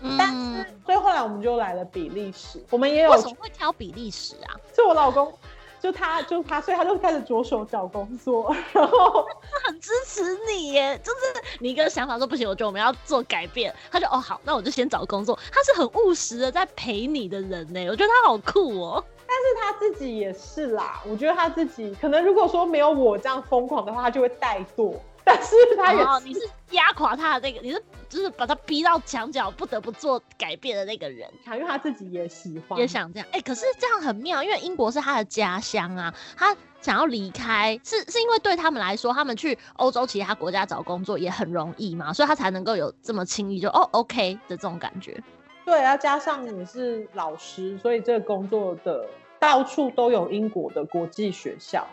[0.00, 2.60] 嗯、但是所以后来我们就来了比利时。
[2.70, 4.56] 我们也有为什么会挑比利时啊？
[4.74, 5.32] 就我老公，
[5.80, 10.98] 就他，就他，所以他就开始着手找工作，然后他很支持你耶。
[11.04, 11.18] 就是
[11.60, 15.38] 你一个想法说不行，我觉得我们要做改变，他就哦好，那我就先找工作。
[15.52, 19.04] 他是很务实的在陪你的人呢，我觉得他好酷哦。
[19.24, 24.94] 但是他自己也是啦，我觉得他自己可能如果说没有我这样疯狂的话，他就会怠惰。
[25.24, 26.40] 但是他也是，你是
[26.72, 31.30] 压垮他的那个，你是就是把他逼到墙角，不得不做改变的那个人。
[31.46, 33.28] 因为他自己也喜欢，也想这样。
[33.30, 45.22] 哎、欸，可是这样很妙，因为英国是他的家乡啊，他想要离开，是是因为对他们来说，他们去欧洲其他国家找工作也很容易嘛，所以他才能够有这么轻易就哦 OK 的这种感觉。
[45.64, 49.06] 对，要加上你是老师，所以这个工作的
[49.38, 51.86] 到处都有英国的国际学校，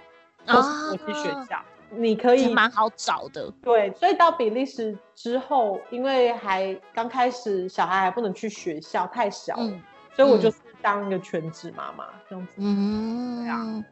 [0.47, 1.57] 都是国际学校。
[1.57, 9.81] 啊你可以蛮好找的，对，所以到比利时之后，因为还刚开始，小孩还不能去学校，太小了，嗯、
[10.15, 12.53] 所以我就是当一个全职妈妈这样子。
[12.57, 13.83] 嗯，对啊。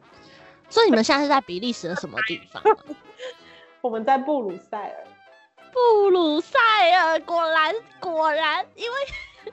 [0.70, 2.62] 所以你们现在是在比利时的什么地方？
[3.80, 5.06] 我们在布鲁塞尔。
[5.72, 6.58] 布鲁塞
[6.92, 8.96] 尔，果然果然，因为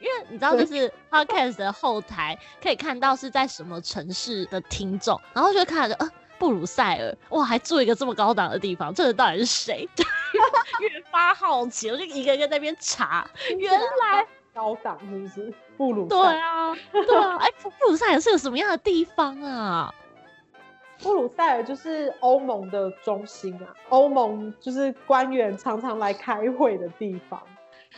[0.00, 6.10] 因为你知道，就是 Podcast 的后台可以看到是在什么城市的听众，然后就看着呃。
[6.38, 9.88] 布鲁塞尔，哇，还住一个这么高档的地方，这个到底是谁？
[10.80, 15.52] 越发好奇，我就一个一个在那边查，原来高档是不是？
[15.76, 19.94] 布鲁对啊，对啊，哎、欸，布鲁塞尔是个什么样的地方啊？
[21.00, 27.40] 布鲁塞尔就是欧盟的中心啊，欧盟就是官员常常来开会的地方。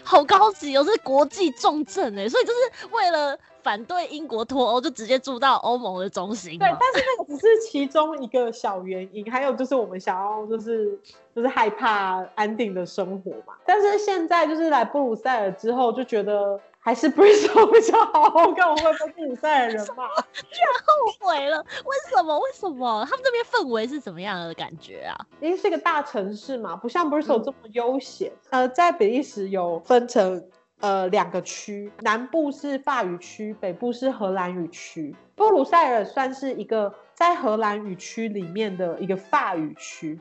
[0.03, 6.59] 好高级哦，是国际重镇哎，所以就是为了反对英国脱欧，就直接住到欧盟的中心。
[6.59, 10.99] 对，但是那个只是其中一个小原因，还有就是我们想要就是
[11.35, 13.55] 就是害怕安定的生活嘛。
[13.65, 16.61] 但是现在就是来布鲁塞尔之后，就觉得。
[16.83, 21.59] 还是 Bristol 比较好，我看我会被布鲁塞尔人骂，居然后悔了。
[21.85, 22.39] 为什么？
[22.39, 23.07] 为什么？
[23.07, 25.15] 他们这边氛围是怎么样的感觉啊？
[25.43, 28.33] 因为是一个大城市嘛，不像 Bristol 这么悠闲。
[28.49, 30.43] 嗯、呃，在比利时有分成
[30.81, 35.15] 呃两个区，南部是法语区，北部是荷兰语区。
[35.37, 40.19] 布鲁塞尔算是一个在荷兰语区里面的一个法语区。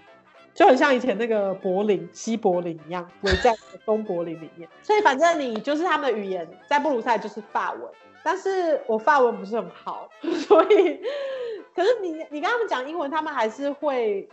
[0.53, 3.53] 就很像以前那个柏林、西柏林一样，围在
[3.85, 4.67] 东柏林里面。
[4.81, 7.81] 所以反正你就是他们的语言，在布鲁塞尔就是法文。
[8.23, 10.99] 但是我法文不是很好， 所以，
[11.73, 14.27] 可是你你跟他们讲英文，他们还是会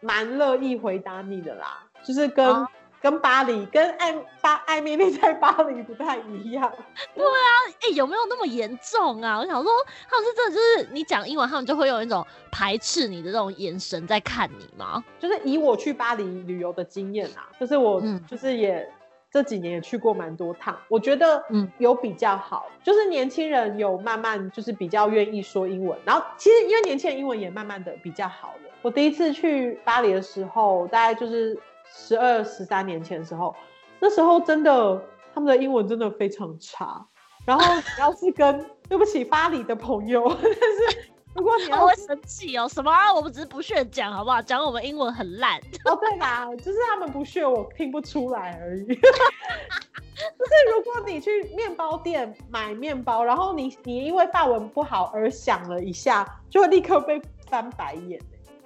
[0.00, 1.86] 蛮乐意回答你的啦。
[2.02, 2.66] 就是跟。
[3.00, 6.70] 啊跟巴黎，跟艾巴艾米丽在巴黎不太一样。
[7.14, 7.48] 对啊，
[7.80, 9.38] 哎、欸，有没有那么严重啊？
[9.38, 9.72] 我想说，
[10.08, 15.02] 他们是真的就是你讲英文，他们就会用一种排斥你的这种眼神在看你吗？
[15.18, 18.92] 就是以我去巴黎旅游的经验啊，就是我就是也、嗯、
[19.32, 28.70] 这几年也去过蛮多趟，我觉得嗯有比较好，嗯、就是年轻人有慢慢就是比较愿意说英文，然后其实因为年轻人英文也慢慢的比较好了。
[28.82, 31.58] 我第一次去巴黎的时候，大概就是。
[31.92, 33.54] 十二十三年前的时候，
[33.98, 35.02] 那时候真的
[35.34, 37.06] 他们的英文真的非常差。
[37.46, 43.12] 然后你要是跟对不起巴黎的朋友， 但是如果你要会生气哦，什么啊？
[43.12, 44.42] 我们只是不屑讲好不好？
[44.42, 48.86] 讲我们英文很烂哦，对啦，就是他们不屑，我听不出来而已。
[48.94, 58.20] 就是如果你去面包店买面包，然后你你因为法文不好而想了一下，就会立刻被翻白眼。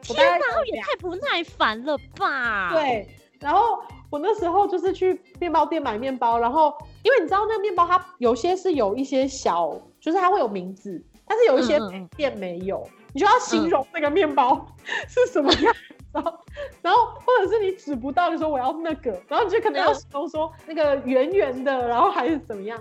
[0.04, 2.70] 天哪，他也太不耐烦了吧！
[2.72, 3.08] 对，
[3.40, 11.78] 然后我那时候就是去面包店买面包，然后因为你知道那个面包它有些是有一些小，就是它会有名字，但是有一些
[12.16, 14.66] 店没有，你就要形容那个面包
[15.08, 15.74] 是什么样，
[16.12, 16.38] 然后
[16.82, 22.80] 然后或者是你指不到，你说我要那个，然后你就可能要形容说那个圆圆的，然后还是怎么样，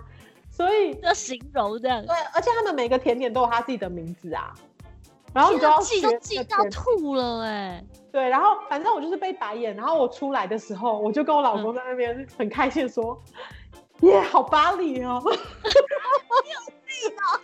[0.49, 2.05] 所以要形容这样。
[2.05, 4.53] 对，而且他们每个甜点都有他自己的名字啊。
[5.33, 13.19] 然后你就要记都记到吐了哎、欸，对，然后反正我就是被白眼，然后我出来的时候，我就跟我老公在那边很开心说，
[14.01, 15.37] 耶、嗯，yeah, 好巴黎哦，好有
[16.85, 17.41] 病啊，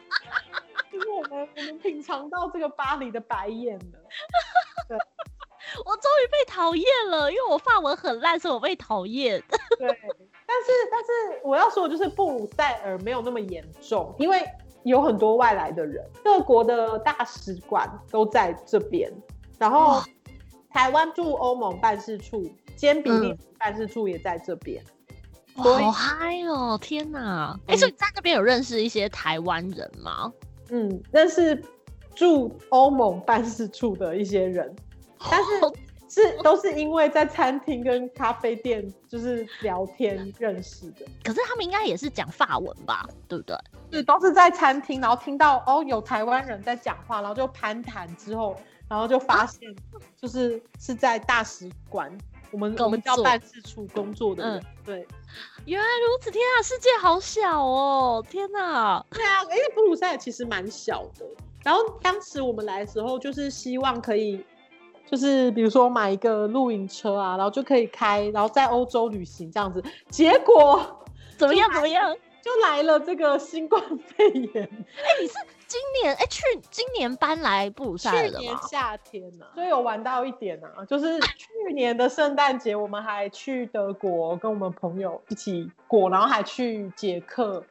[0.91, 3.99] 就是我们我们品尝到这个巴黎的白眼了，
[4.87, 4.95] 对，
[5.83, 9.41] 我终于被讨厌了，因为我发文很烂，所以我被讨厌，
[9.79, 9.87] 对，
[10.45, 14.47] 但是但是我要说的就是布鲁塞尔没有那么严重，因为。
[14.83, 19.11] 有很多外来的人，各国的大使馆都在这边，
[19.57, 20.01] 然后
[20.69, 22.43] 台湾驻欧盟办事处
[22.75, 24.83] 兼比利时办事处也在这边，
[25.57, 26.77] 嗯、好嗨哦！
[26.81, 27.59] 天哪！
[27.67, 30.31] 哎、嗯，所以在那边有认识一些台湾人吗？
[30.69, 31.61] 嗯，认识
[32.15, 34.75] 驻欧盟办事处的一些人，
[35.29, 35.49] 但是。
[36.09, 43.55] 是都是因为在餐厅跟咖啡店就是聊天认识的，可是他们应该也是讲法文吧，对不对？
[43.91, 48.55] 是都是在餐厅，然后听到哦有台湾人在讲话，然后就攀谈之后，
[48.89, 49.73] 然后就发现
[50.19, 52.11] 就是是在大使馆，
[52.49, 55.07] 我们我们叫办事处工作的人，嗯、对，
[55.65, 61.25] 原来如此，天啊，世界好小哦，天哪，对啊，因为布鲁塞尔其实蛮小的，
[61.63, 64.43] 然后当时我们来的时候就是希望可以。
[65.09, 69.83] 就是比如说买一个露营车啊，然后就可以开，然后在欧洲旅行这样子。
[70.09, 71.03] 结果
[71.35, 71.71] 怎么样？
[71.73, 72.15] 怎么样？
[72.41, 74.49] 就来了这个新冠肺炎。
[74.53, 75.33] 哎、欸，你是
[75.67, 76.41] 今年哎、欸、去
[76.71, 78.39] 今年搬来布鲁塞尔的吗？
[78.39, 80.85] 去年夏天呢、啊，所以有玩到一点啊。
[80.85, 87.63] 就是去年的圣诞节，我们还去德国跟我们朋友一起过，然后还去捷克。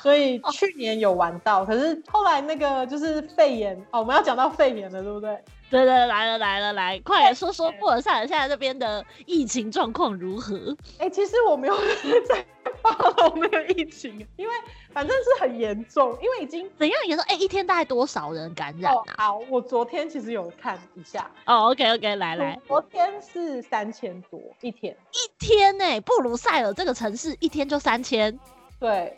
[0.00, 5.38] 所以去年有玩到，可是后来那个就是肺炎哦，我们要讲到肺炎了，对不对？
[5.70, 10.74] 对对，来了来了来，快点说说布鲁塞尔现在这边的疫情状况如何？
[10.98, 11.76] 哎、欸，其实我没有
[12.26, 12.42] 在
[12.80, 14.54] 发了，没有疫情，因为
[14.94, 17.26] 反正是很严重，因为已经怎样严重？
[17.28, 19.04] 哎、欸，一天大概多少人感染、啊哦？
[19.18, 21.30] 好，我昨天其实有看一下。
[21.44, 26.00] 哦，OK OK，来来，昨天是三千多一天，一天呢、欸？
[26.00, 28.38] 布鲁塞尔这个城市一天就三千？
[28.80, 29.14] 对。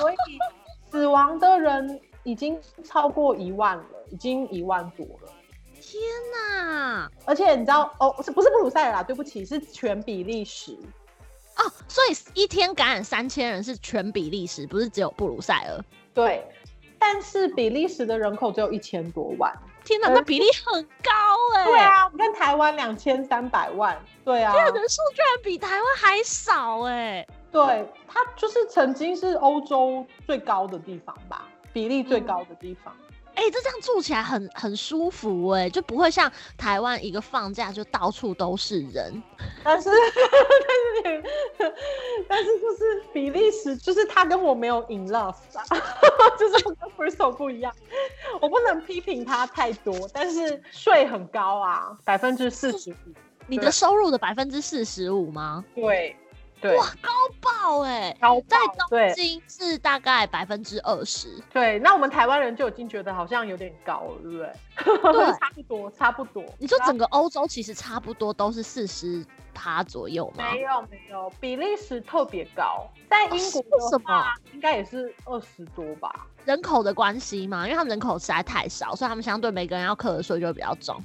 [0.00, 0.16] 所以
[0.90, 5.32] 死亡的人已经超过一万了，已经一万多了。
[5.80, 6.00] 天
[6.32, 7.10] 哪！
[7.24, 9.02] 而且你知道哦，是不是布鲁塞尔啦？
[9.02, 10.78] 对不起，是全比利时。
[11.56, 15.84] 哦，所以一天感染三千人是全比利时，不是只有布鲁塞尔。
[16.14, 16.46] 对，
[16.98, 19.52] 但是比利时的人口只有一千多万。
[19.84, 21.10] 天哪，那比例很高
[21.56, 21.66] 哎、欸。
[21.66, 24.00] 对啊，你看台湾两千三百万。
[24.24, 27.28] 对啊，这样人数居然比台湾还少哎、欸。
[27.52, 32.92] 对，它就是曾经是欧洲最高的地方吧，比例最高的地方。
[33.34, 39.22] 哎、嗯欸，这这样住起来很很舒服哎、欸，就不会像台湾一个放假就到处都是人。
[39.64, 39.88] 但是，
[41.02, 41.24] 但是，
[42.28, 45.64] 但是就是比利时，就是他跟我没有 in love，啊
[46.38, 47.74] 就是跟 Bristol 不一样。
[48.40, 52.94] 我不能批评他太多，但是税很高啊，百分之四十五。
[53.46, 55.64] 你的收入的百分之四十五吗？
[55.74, 56.14] 对。
[56.62, 58.16] 对哇，高爆哎、欸！
[58.20, 58.56] 高在
[58.88, 61.28] 东京是大概百分之二十。
[61.52, 65.12] 对，那我们台湾人就已经觉得好像有点高了，对不对？
[65.12, 66.44] 对， 差不多，差不多。
[66.58, 70.52] 你说整个欧洲其实差不多都是四十趴左右吗？
[70.52, 72.88] 没有，没有，比利时特别高。
[73.10, 76.26] 在英国的话，应该也是二十多吧？
[76.44, 80.96] 人口的关系嘛，因为他们人口实在太少，所以他们相对每个人要课的税就会比较重。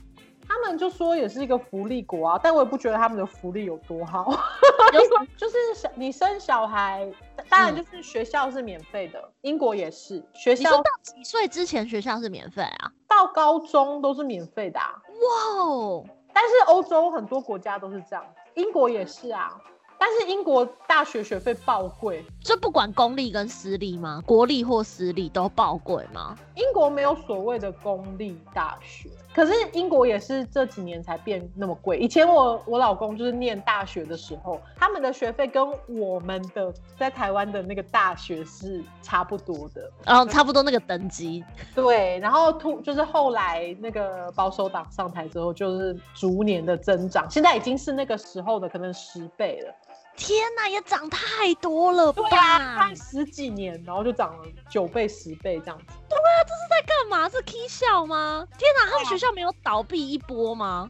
[0.68, 4.30] 他们就说也是一个福利国啊，但我也不觉得他们的福利有多好。
[5.38, 7.10] 就是小你生小孩，
[7.48, 10.70] 当然就是学校是免费的，嗯，英国也是学校。
[10.72, 12.92] 到几岁之前学校是免费啊？
[13.08, 14.94] 到高中都是免费的啊。
[15.08, 16.06] 哇哦！
[16.34, 18.26] 但是欧洲很多国家都是这样，
[18.56, 19.58] 英国也是啊。
[20.00, 24.22] 但是英国大学学费爆贵，这不管公立跟私立吗？
[24.28, 26.38] 国立或私立都爆贵吗？
[26.56, 32.00] 英国没有所谓的公立大学，可是英国也是这几年才变那么贵。
[32.00, 41.45] 以前我我老公就是念大学的时候，他们的学费跟我们的在台湾的那个大学是差不多的，然后差不多那个等级。
[41.76, 49.71] 对，然后突就是后来那个保守党上台之后，就是逐年的增长，现在已经是那个时候的可能十倍了。
[50.18, 52.24] 天哪，也涨太多了吧？
[52.28, 55.94] 对啊，看十几年，然后就涨了九倍、十倍这样子。
[56.10, 57.30] 对啊，这是在干嘛？
[57.30, 58.46] 是 K 笑吗？
[58.58, 60.90] 天哪，他们学校没有倒闭一波吗？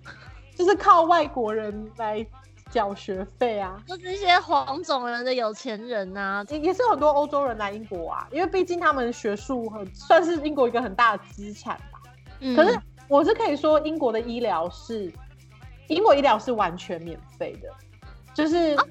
[0.56, 2.26] 就是靠外国人来
[2.72, 12.00] 缴学费啊，就是一些黄种人的有钱人啊，也也是很多欧洲人来英国啊，因为毕竟他们学术很算是英国一个很大的资产吧。
[12.40, 12.56] 嗯。
[12.56, 15.12] 可是我是可以说，英国的医疗是
[15.90, 17.70] 英国医疗是完全免费的，
[18.34, 18.74] 就是。
[18.76, 18.86] 啊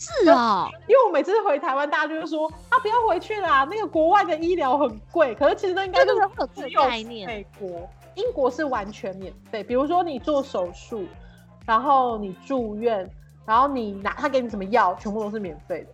[0.00, 5.34] 是啊， 因为我每次回台湾，大家就会说啊，不要回去啦，那个国外的医疗很贵。
[5.34, 7.26] 可是其实那应该就是只有概念。
[7.26, 11.04] 美国、英国是完全免费，比如说你做手术，
[11.66, 13.08] 然后你住院，
[13.44, 15.88] 然后你拿他给你什么药，全部都是免费的。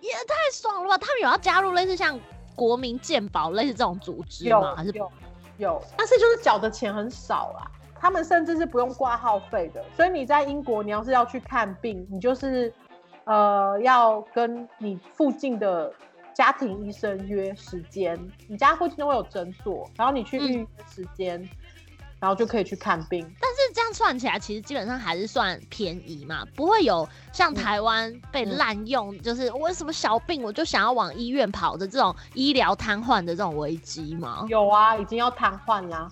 [0.00, 0.98] 也太爽了吧！
[0.98, 2.18] 他们有要加入类似像
[2.54, 4.76] 国民健保类似这种组织吗？
[4.76, 5.10] 还是有
[5.58, 7.68] 有，但是就是缴的钱很少啦。
[7.98, 12.72] 他们甚至是不用挂号费的，所以你在英国，你要是要去看病，你就是。
[13.24, 15.92] 呃，要跟你附近的
[16.34, 21.42] 家庭医生约时间，你家附近都会有诊所，然后你去预约时间。
[21.42, 21.48] 嗯
[22.20, 23.26] 然后就可以去看病，
[23.90, 34.46] 样算起来，其实基本上还是算便宜嘛，不会有像台湾被滥用，嗯、就是我有什么小病我就想要往医院跑的这种医疗瘫痪的这种危机吗？
[34.48, 36.08] 有啊，已经要瘫痪啦，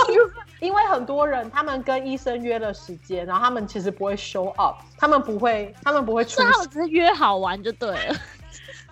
[0.60, 8.14] 因为很多人他们跟医生约了时间，然后他们其实不会 show up，他们不会，他们不会出现，他们只是约好玩就对了。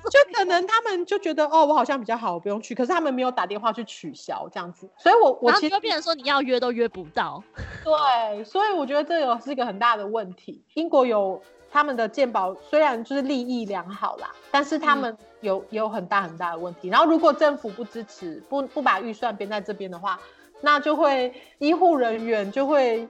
[0.10, 2.74] 就可能他们就觉得哦，我好像比较好，我不用去。
[2.74, 7.42] 可是他们没有打电话去取消这样子，所以我我其实就变成说你要约都约不到。
[7.82, 10.62] 对，所以我觉得这个是一个很大的问题。
[10.74, 16.88] 英国有他们的健保，虽然就是利益良好啦，但是他们有、嗯、有很大很大的问题。
[16.88, 20.20] 然后如果政府不支持，不不把预算编在这边的话，
[20.60, 23.08] 那就会医护人员就会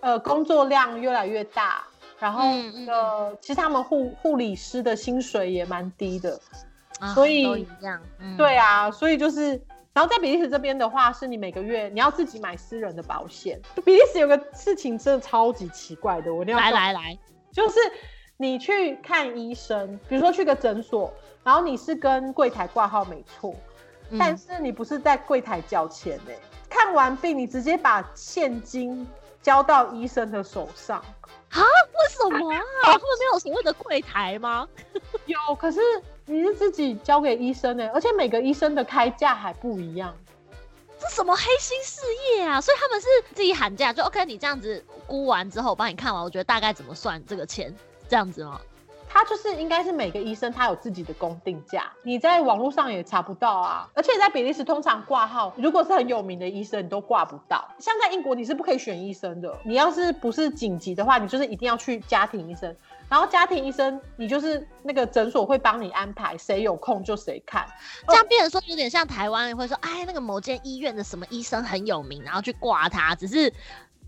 [0.00, 1.84] 呃工作量越来越大。
[2.20, 2.42] 然后，
[2.88, 6.40] 呃、其实他们护护理师的薪水也蛮低的，
[6.98, 9.50] 啊、所以都一样、嗯，对啊，所以就是，
[9.92, 13.60] 然后在比利时这边的话，是你每个月你要自己买私人的保险。
[13.84, 17.18] 比利时有个事情真的超级奇怪的，我一定要来来来，
[17.52, 17.76] 就是
[18.36, 21.12] 你去看医生，比如说去个诊所，
[21.44, 23.54] 然后你是跟柜台挂号没错、
[24.10, 26.18] 嗯，但是你不是在柜台交钱
[26.68, 29.06] 看完病你直接把现金
[29.40, 31.00] 交到医生的手上。
[31.50, 31.60] 啊？
[31.60, 32.62] 为什么啊？
[32.84, 34.68] 他们没有所谓的柜台吗？
[35.26, 35.80] 有，可是
[36.26, 40.14] 你是自己交给医生呢，而且每个医生的开价还不一样。
[41.00, 42.60] 这什么黑心事业啊？
[42.60, 47.74] 所以他们是自己喊价，就 OK，你这样子估完之后，我帮你看完，我觉得大概怎么算这个钱，
[48.08, 48.60] 这样子吗？
[49.08, 53.88] 他就是应该是每个医生他有自己的公定价，你在网络上也查不到啊。
[53.94, 57.66] 而且在比利时通常挂号，如果是很有名的医生，你都挂不到。
[57.78, 62.74] 像在英国你是不可以选医生的，你要是不是紧急的话，你就是一定要去家庭医生。
[63.08, 67.66] 然后家庭医生你就是那个诊所会帮你安排谁有空就谁看，
[68.06, 73.52] 这样变成说有点像台湾会说，哎，那个某间医院的什么医生很有名，然后去挂他，只是。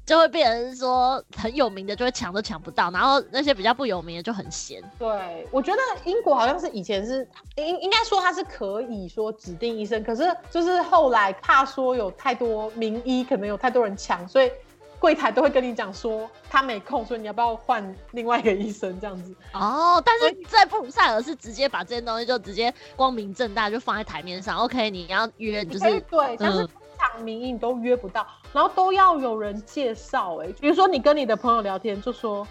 [0.07, 4.83] 就会变成说很有名的就会抢都抢不到，然后那些比较不有名的就很闲。
[4.99, 7.27] 对，我觉得英国好像是以前是
[7.57, 14.51] 应应该说它是可以说指定医生，可是就是后来怕说有太多名医，可能有太多人抢，所以。
[14.99, 19.35] 柜台都会跟你讲说他没空，所以你要不要换另外一个医生这样子？
[19.55, 24.59] 哦，但是在布鲁塞尔是直接把这些东西就直接光明正大就放在台面上。
[24.59, 26.69] OK，你要约就是对，像是
[27.01, 30.37] 通常名医你都约不到，然后都要有人介绍。
[30.43, 32.47] 哎，比如说你跟你的朋友聊天，就说。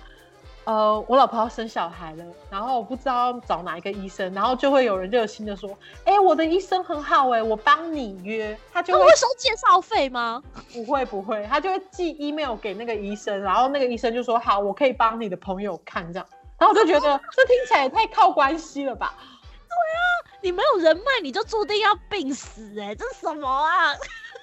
[0.66, 5.68] 呃，我老婆要生小孩了，然后我不知道找哪一个医生，然后就会有人热心的说，
[6.06, 10.44] 哎、欸，我的医生很好、欸，哎，我帮你约，他就会，会收介绍费吗？
[10.72, 16.28] 不会不会，他就会寄 email 给那个医生，然后那个医生就说好，我可以帮你的朋友看这样，
[16.60, 19.16] 然后我就觉得这听起来也太靠关系了吧？
[19.18, 23.96] 对啊，你没有人脉，你就注定要病死、欸，哎，这是什么啊？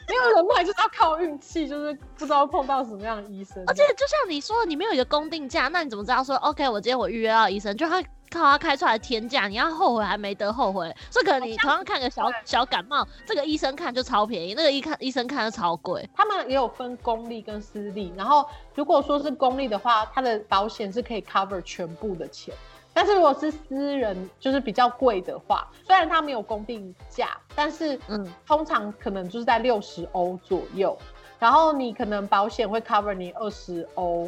[0.08, 3.62] 没有人脉就是要靠运气，就是不知道碰到什么样的医生。
[3.66, 6.68] 而且就像你说的，你没有一个公定价，那你怎么知道说 OK？
[6.68, 8.00] 我今天我预约到医生，就他
[8.30, 10.94] 靠他开出来的天价，你要后悔还没得后悔。
[11.10, 16.08] 所以可能你同样看个小小感冒，这个医生看就超便宜，那个医看医生看就超贵。
[16.14, 22.54] 他们也有分公立跟私立，然后如果说是公立的话，他的保险是可以 cover 全部的钱。
[22.96, 30.96] 但是如果是私人，就是比较贵的话，虽然它没有公定价，但是嗯，通常可能就是在六十欧左右。
[31.38, 34.26] 然后你可能保险会 cover 你二十欧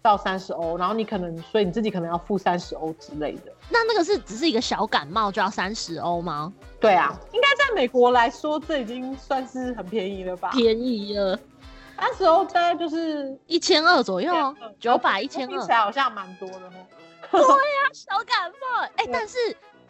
[0.00, 3.52] 到三十欧，然后你可能所以你自己可能要付三十欧之类的。
[3.68, 6.50] 那那个是只是一个小感冒就要三十欧吗？
[6.80, 10.48] 对啊，应该在美国来说，这已经算是很便宜了吧？
[10.52, 11.38] 便宜了，
[11.98, 14.32] 三十欧大概就是一千二左右，
[14.80, 16.70] 九百一千二，听起来好像蛮多的
[17.30, 18.82] 对呀，小感冒。
[18.96, 19.36] 哎、欸，但是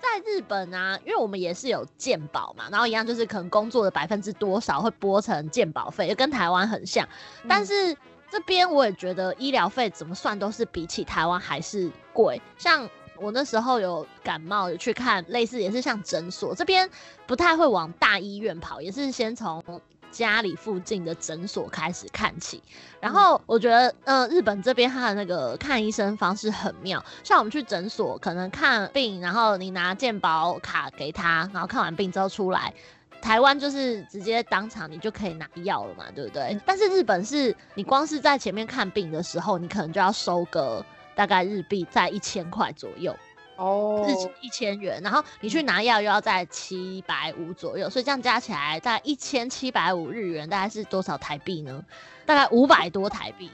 [0.00, 7.08] 在日本啊，因为我们也是有健保嘛，然后一样就是可能工作的百分之多少会拨成健保费，就跟台湾很像。
[7.48, 7.96] 但是
[8.30, 12.40] 这边我也觉得医疗费怎么算都是比起台湾还是贵。
[12.56, 16.88] 像我那时候有感冒，有去看类似也是像诊所，这边
[17.26, 19.62] 不太会往大医院跑，也是先从。
[20.10, 22.62] 家里附近的诊所开始看起，
[23.00, 32.72] 然后我觉得，呃，日本这边他的那个看医生方式很妙，像我们去诊所可能看病，然后你拿健保卡给他，然后看完病之后出来，
[33.20, 36.58] 台湾就是直接当场你就可以拿药了嘛，对不对？
[36.64, 40.84] 但是日本是你光是在前面看病的时候，你可能就要收个
[41.14, 43.16] 大概日币在一千块左右。
[43.58, 51.84] 哦，日币一千元，然后你去拿药又要在七百五左右，所以这样加起来大概一千七百五日元，大概是多少台币呢？
[52.24, 53.50] 大概五百多台币，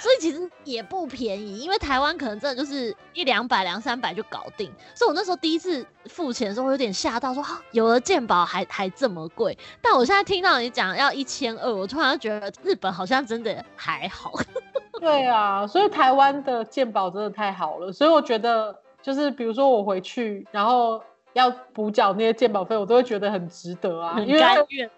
[0.00, 1.60] 所以其实也不便宜。
[1.60, 9.56] 因为台湾可能真的就是一两百、两三百就搞定，所以我那时候第一次付钱的时候，我有点吓到说，说有了健保还还这么贵。
[9.80, 14.34] 但我现在听到你讲要一千二，我突然觉得日本好像真的还好。
[15.00, 18.78] 对啊，所以台湾的健保真的太好了，所以我觉得。
[19.08, 21.02] 就是比如说我回去，然后
[21.32, 24.90] 要补缴那些健保费，我都会觉得很值得啊，很甘愿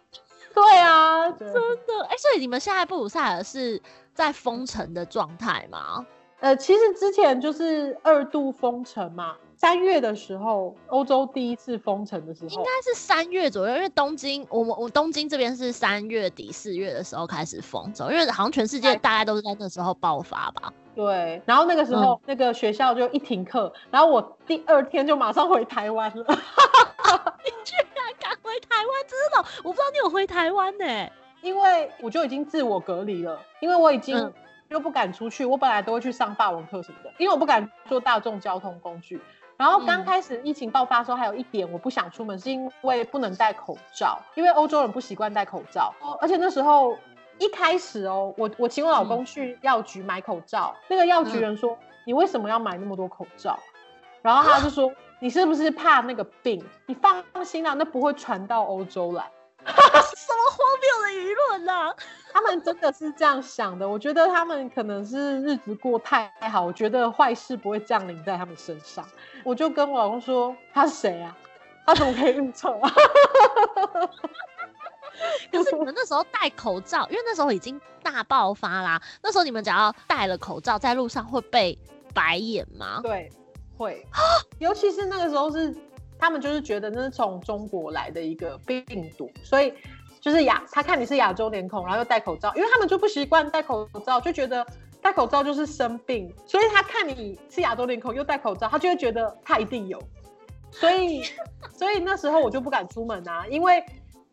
[0.53, 3.81] 对啊，真的哎、欸，所以你们现在布鲁塞尔是
[4.13, 6.05] 在封城的状态吗？
[6.41, 9.37] 呃，其实之前就是二度封城嘛。
[9.61, 20.73] 三月的时候，欧洲第一次封城的时候，应该是三月左右，因为东京，我们我东京这边是三月底四月的时候开始封城，因为好像全世界大概都是在那时候爆发吧。
[20.95, 26.25] 对，然后那个时候、嗯、那个学校就一停课，然后我第二天就马上回台湾了。
[26.25, 28.87] 你居然敢回台湾？
[29.07, 34.33] 真的，我不知道你有回台湾呢、欸，因为我就已经自我隔离了，因为我已经
[34.71, 39.21] 又不敢出去，我本来都会去上法文课什么的，因为我不敢坐大众交通工具。
[39.61, 45.93] 然后刚开始疫情爆发的时候，还有一点我不想出门，是因为不能戴口罩，因为欧洲人不习惯戴口罩。
[46.19, 46.97] 而且那时候
[47.39, 53.59] 一开始哦，我我请我老公去药局买口罩，那个药局人说：“你为什么要买那么多口罩？”
[54.23, 54.91] 然后他就说
[55.21, 56.65] ：“你是不是怕那个病？
[56.87, 59.31] 你放心啦，那不会传到欧洲来。”
[59.67, 61.95] 什么荒谬的舆论啊！
[62.33, 63.89] 他们真的是这样想的。
[63.89, 69.07] 我觉得他们可能是日子过太好，我觉得坏事不会降临在他们身上。
[69.45, 71.37] 我就跟我老公说：“他是谁啊？
[71.87, 72.91] 他怎么可以预测啊？”
[75.53, 79.01] 可是你们那时候戴口罩，因为那时候已经大爆发啦。
[79.23, 81.79] 那时候你们只要戴了口罩，在路上会被
[82.15, 83.01] 白眼吗？
[83.03, 83.31] 对，
[83.77, 84.07] 会。
[84.59, 85.77] 尤其是那个时候是。
[86.21, 88.85] 他们就是觉得那是从中国来的一个病
[89.17, 89.73] 毒，所以
[90.21, 94.65] 就是亚他看你是亚洲脸孔，然后又戴口罩，因为他们就不习惯戴口罩，就觉得
[95.01, 99.99] 戴口罩就是生病，所以他看你是亚洲脸孔又戴口罩，他就会觉得他一定有，
[100.71, 101.23] 所以
[101.73, 103.83] 所以那时候我就不敢出门啊，因为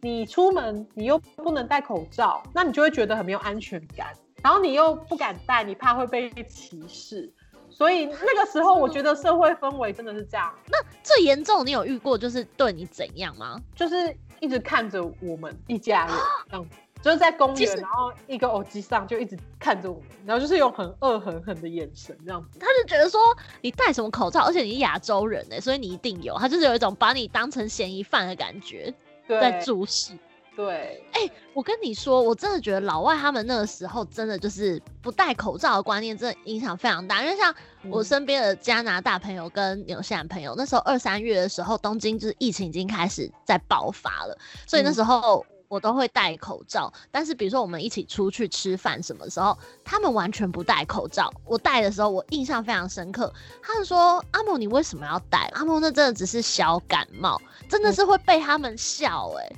[0.02, 4.14] 你出门你又不能戴口罩，那你就会觉得很没有安全感。
[4.44, 7.34] 然后你又不敢戴，你怕会被歧视，
[7.78, 10.51] 所以 那个时候我觉得社会氛围真的是这样。
[10.65, 13.55] 那最严重，你有遇过就是对你怎样吗？
[13.75, 16.15] 就是一直看着我们一家人
[16.49, 16.75] 这样子。
[16.99, 22.57] 就是在公园，然后一个耳机上就一直看着我们，然后就是用很恶狠狠的眼神这样子。
[22.57, 23.21] 他就觉得说
[23.61, 26.36] 你戴什么口罩，而且你是亚洲人呢，所以你一定有。
[26.39, 28.91] 他就是有一种把你当成嫌疑犯的感觉，
[29.30, 30.13] 在注视。
[30.58, 37.24] 对，哎、欸，我跟你说，我真的觉得老外他们那个时候真的就是不戴口罩的观念，真的影响非常大。
[37.24, 37.53] 因为像
[37.89, 45.45] 我身边的加拿大朋友跟纽西兰朋友，那时候二三月的时候，东京就是疫情已经开始在爆发了，所以那时候。
[45.47, 51.30] 嗯我都会戴口罩，但是比如说我们一起出去吃饭什么时候，他们完全不戴口罩。
[51.43, 53.34] 我戴的时候，我印象非常深刻。
[53.62, 57.38] 他们说：“阿莫，你为什么要戴？”阿莫，那真的只是小感冒，
[57.68, 59.55] 真的是会被他们笑哎、欸。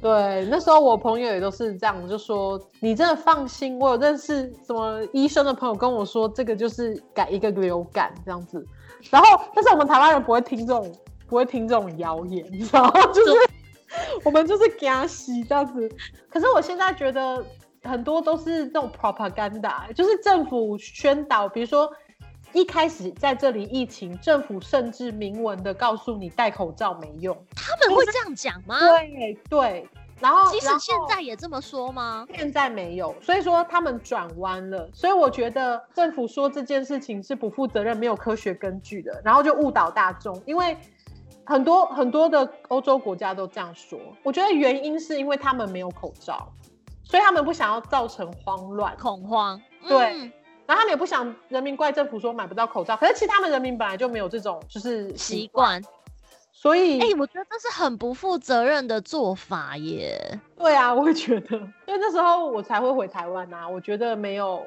[0.00, 3.78] 对，那时候我朋友也都是这样，就说你真的放心。
[3.78, 8.64] 我有认识什么医生的朋友跟我说，这个就是改一个流感这样子。
[9.10, 10.92] 然后，但是我们台湾人不会听这种，
[11.26, 12.92] 不会听这种谣言，你知道吗？
[13.12, 13.32] 就是。
[14.22, 15.90] 我们就是给他洗这样子，
[16.28, 17.42] 可是我现在觉得
[17.82, 21.90] 很多都是这种 propaganda，就是政府宣导，比如说
[22.52, 28.78] 一开始在这里疫情，政府甚至明文的告诉你戴口罩没用，他们会这样讲吗？
[28.80, 29.88] 对对，
[30.20, 32.26] 然后即使现在也这么说吗？
[32.34, 40.76] 现在没有，所以说他们转弯了，所以我觉得政府说这件事情是不负责任、没有科学根据的，然后就误导大众，因为。
[41.50, 46.46] 很多很多的欧洲国家都这样说，我觉得原因是因为他们没有口罩，
[47.02, 49.58] 所以他们不想要造成慌乱恐慌。
[49.88, 50.32] 对，嗯、
[50.68, 55.82] 然后他们也不想人民怪政府说买不到口罩，可是其实他们人民本来就没有这种就是习惯，
[56.52, 60.38] 所以哎、欸，我觉得这是很不负责任的做法耶。
[60.58, 64.62] 对啊，我也觉得，所以那时候我才会回台湾啊，我觉得没有。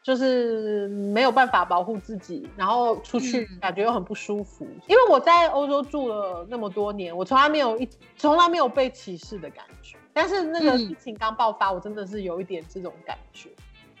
[0.00, 4.64] 就是没有办法保护自己，然后出去感觉又很不舒服。
[4.64, 9.98] 嗯、因为我在欧洲住了那么多年，我从来没有一从来没有被歧视的感觉。
[10.14, 13.50] 但是那个疫情刚爆发，嗯、我真的是有一点这种感觉。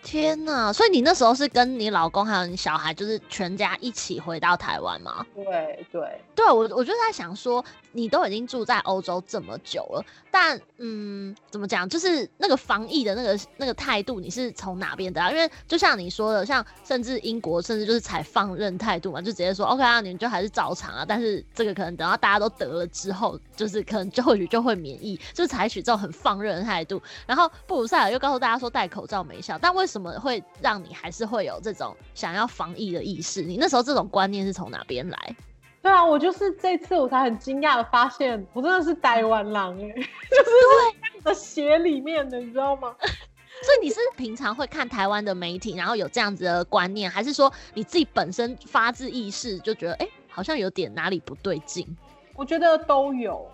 [0.02, 0.72] 天哪！
[0.72, 5.26] 所以你那时候是跟你老公还有你小孩，就是全家一起回到台湾吗？
[5.34, 15.30] 对对对，我我就在想说，你都已经住在欧洲这么久了，但嗯，怎么讲，就是那个防疫的那个那个态度，你是从哪边得到？
[15.30, 21.04] 因为就像你说的，像甚至英国甚至就是采放任态度嘛，就直接说 OK 啊，你们就还是照常啊。
[21.06, 27.02] 但是这个可能等到大家都得了之后，就是可能就或许就会免疫，就是采取这种很放任的态度。
[27.26, 33.42] 然后布鲁塞尔又告诉大家说戴口罩没效，但为什么会让你还是会有这种想要防疫的意识？
[33.42, 35.36] 你那时候这种观念是从哪边来？
[35.82, 39.88] 对啊，我就是这次我才很惊讶的发现，我真的是台湾狼哎，
[40.30, 42.94] 就是在血里面的，你知道吗？
[43.00, 51.96] 所以你是平常会看台湾的媒体，然后有这样子的观念，还是说你自己本身发自意识就觉得，哎、欸，好像有点哪里不对劲？
[52.36, 53.50] 我觉得都有，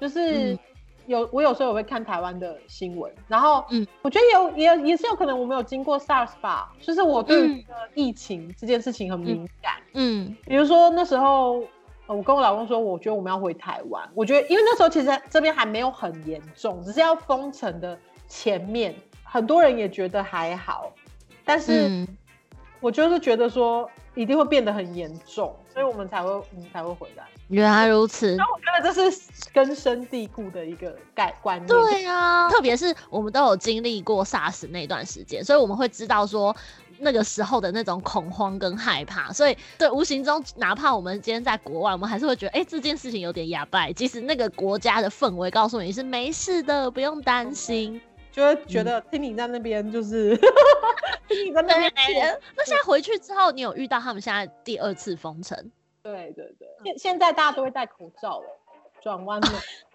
[0.00, 0.58] 就是。
[1.08, 11.64] 嗯有我有时候也会看台湾的新闻，然后嗯，我觉得有也也是有可能我没有经过 SARS 吧，就是我对于疫情这件事情很敏感，嗯，嗯，比如说那时候
[12.06, 18.94] 我跟我老公说，我觉得我们要回台湾，我觉得因为那时候其实这边还没有很严重，只是要封城的前面，
[19.24, 20.92] 很多人也觉得还好，
[21.42, 22.06] 但是
[22.80, 27.24] 我就是觉得说一定会变得很严重，所以我们才会我们才会回来。
[27.48, 29.20] 原来如此， 那我觉得这是
[29.52, 31.66] 根深蒂固的一个概观念。
[31.66, 36.54] 对啊，特别是我们都有经历过 SARS 那段时间，所以我们会知道说
[36.98, 39.32] 那个时候的那种恐慌跟害怕。
[39.32, 43.90] 所以对，无形中，哪怕我们今天在国外，我们还是会觉得，哎、欸，这件事情有点哑巴。
[43.92, 47.98] 即使那个国家的氛围告诉你是没事的，不用担心，
[48.30, 50.36] 就会觉得听你在那边就是，
[51.28, 52.38] 听你在那边。
[52.54, 55.70] 那现在回去之后，你有遇到他们现在第二次封城？
[56.12, 58.46] 对对对，现现在大家都会戴口罩了，
[59.00, 59.48] 转弯了。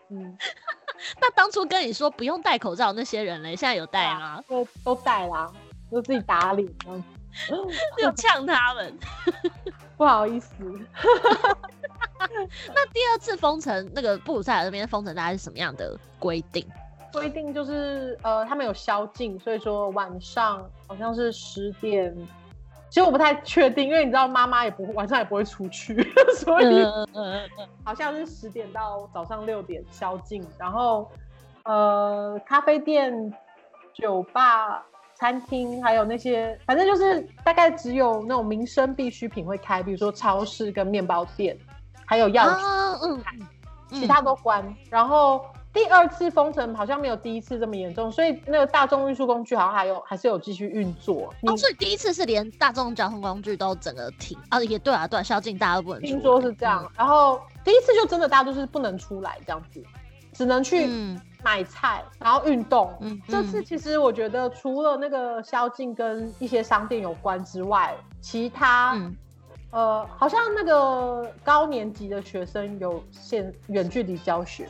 [0.09, 0.37] 嗯，
[1.19, 4.43] 那当初跟你说不用戴口罩那些人嘞，现在有戴吗？
[4.47, 5.51] 都都戴啦，
[5.89, 6.67] 都自己打脸，
[7.97, 8.97] 就呛他们。
[9.97, 10.53] 不好意思。
[12.73, 16.67] 那第二次封城，那个布鲁塞尔那边封城大概是什么样的规定？
[17.11, 22.15] 规定就是呃，他们有宵禁，所以说晚上好像是十点。
[22.93, 25.95] 其实我不太确定，因为你知道妈妈也不晚上也不会出去，
[26.37, 26.85] 所以
[27.83, 31.09] 好像是十点到早上六点宵禁，然后
[31.63, 33.33] 呃咖啡店、
[33.95, 34.85] 酒吧、
[35.15, 41.57] 餐厅还有那些，反正就是大概只有那种民生必需品会开，比如说超市跟面包店，
[42.05, 42.61] 还有药局，
[43.89, 44.63] 其他都关。
[44.91, 51.33] 然后第二次封城好像没有第一次这么严重，所以那个大众运输工具好像还有还是有继续运作。
[51.41, 54.61] 哦，所以第一次是连大众交通工具都整个停啊？
[54.63, 56.07] 也对啊，对，宵禁大家都不能出。
[56.07, 59.83] 听说是这样，嗯、然后第一次就真的大家都是不能出来这样子，
[60.31, 60.87] 只能去
[61.43, 62.93] 买菜，嗯、然后运动。
[63.01, 69.15] 嗯，这次其实我觉得除了那个宵禁跟一些商店有关之外，其他、嗯、
[69.71, 74.69] 呃好像那个高年级的学生有限远距离教学。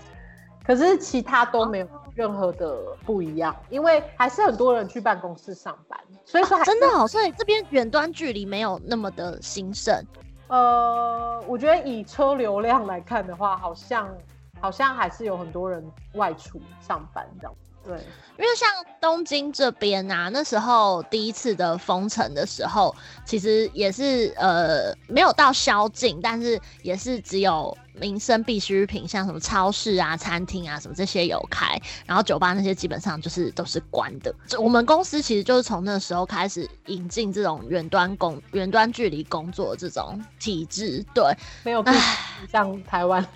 [0.66, 10.02] 可是其他都没有任何的不一样，因为还是很多人去办公室上班，所以说真的好，所以这边远端距离没有那么的兴盛。
[10.48, 14.08] 呃，我觉得以车流量来看的话，好像
[14.62, 15.84] 好像还是有很多人
[16.14, 17.56] 外出上班这样。
[17.86, 17.98] 对，
[18.38, 18.70] 因为像
[19.02, 34.34] 东京这边啊，那时候第一次的封城的时候，其实也是呃没有到宵禁，但是也是只有民生必需品，像什么超市啊、餐厅啊什么这些有开，然后酒吧那些基本上就是都是关的。
[34.48, 41.06] 就我们公司其实就是从那时候开始引进这种远端工、远端距离工作这种体制。
[41.14, 41.26] 对，
[41.64, 41.84] 没有
[42.50, 43.26] 像台湾。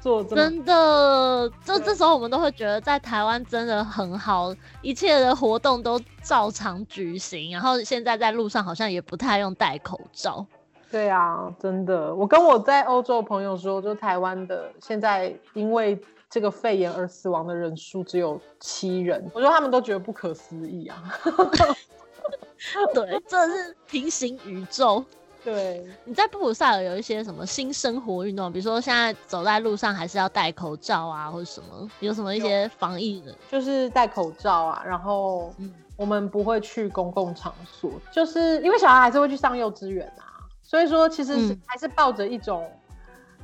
[0.00, 7.50] 真的，就这时候我们都会觉得在台湾真的很好，一切的活动都照常举行。
[7.52, 10.46] 然后现在在路上好像也不太用戴口罩。
[10.90, 21.02] 对啊，真的，我跟我在欧洲的朋友说，就台湾的现在因为这个肺炎而死亡的人数只有七人，我说他们都觉得不可思议啊。
[22.94, 25.04] 对，这是平行宇宙。
[25.44, 28.52] 对，你在布鲁塞尔有一些什么新生活运动？
[28.52, 31.90] 比如说现在走在路上还是要戴口罩啊，或者什么？
[32.00, 33.34] 有什么一些防疫的？
[33.50, 35.54] 就是戴口罩啊，然后
[35.96, 42.70] 我们不会去公共场所，就是因为小孩还是会去上幼稚园啊，所以说其实还是抱着一种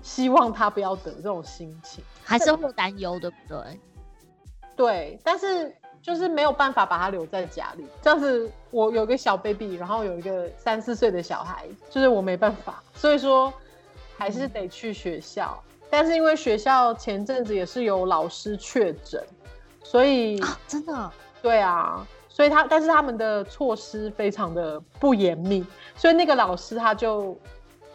[0.03, 3.81] 希望他不要得这种心情，还是会担忧，对不对？
[4.77, 5.75] 对，但是。
[6.05, 13.51] 就是没有办法把他留在家里，这样子我有个小 baby，然后有一个三四岁的小孩，就是我没办法，所以说
[14.19, 15.59] 还是得去学校。
[15.71, 19.25] 嗯、但是因为学校前阵子也是有老师确诊，
[19.83, 25.65] 所以、啊、真的对啊，所以他但是他们的措施非常的不严密，
[25.97, 27.35] 所以那个老师他就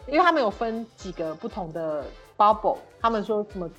[0.08, 2.04] 因为他们有分几个不同的。
[2.40, 3.70] Bubble，他们说什么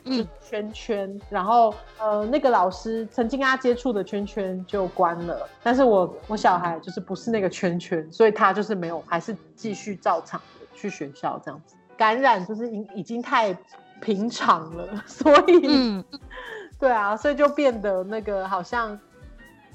[0.42, 11.74] 圈圈，嗯、然后呃，那个老师曾经跟他接触的圈圈就关了，但是我我小孩就是不是那个圈圈，所以他就是没有，还是继续照常的去学校这样子。
[11.96, 13.56] 感染就是已已经太
[13.98, 16.04] 平常了， 所以，嗯、
[16.78, 18.98] 对啊，所以就变得那个好像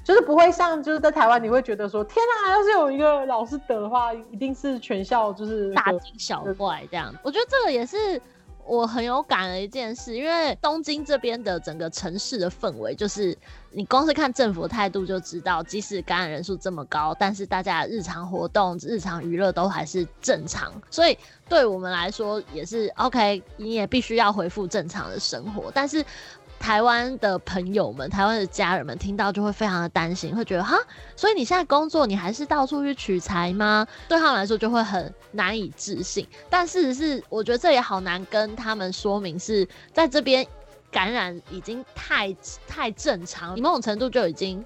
[0.04, 7.12] 就是不会像就是在台湾，你会觉得说天啊，要是有一个老师得的话，一定是全校就是大惊小怪这样。
[7.24, 8.22] 我觉得这个也是。
[8.66, 13.36] 我很有感的一件事，因为东京这边的整个城市的氛围，就是
[13.70, 21.16] 你光是看政府态度就知道，即使感染人数这么高，但是大家的日常活动、日常娱乐都还是正常，所以
[21.48, 26.04] 对我们来说也是 OK，你也必须要恢复正常的生活，但是。
[26.58, 30.76] 台湾的朋友们，台湾的家人们听到就会非常的担心，会觉得哈，
[31.14, 33.86] 所以你现在工作，你还是到处去取材吗？
[34.08, 36.26] 对他们来说就会很难以置信。
[36.50, 40.44] 但事实是，我觉得这也好难跟他们说明，是在这边
[40.90, 42.34] 感染已经太
[42.66, 44.64] 太正常，你某种程度就已经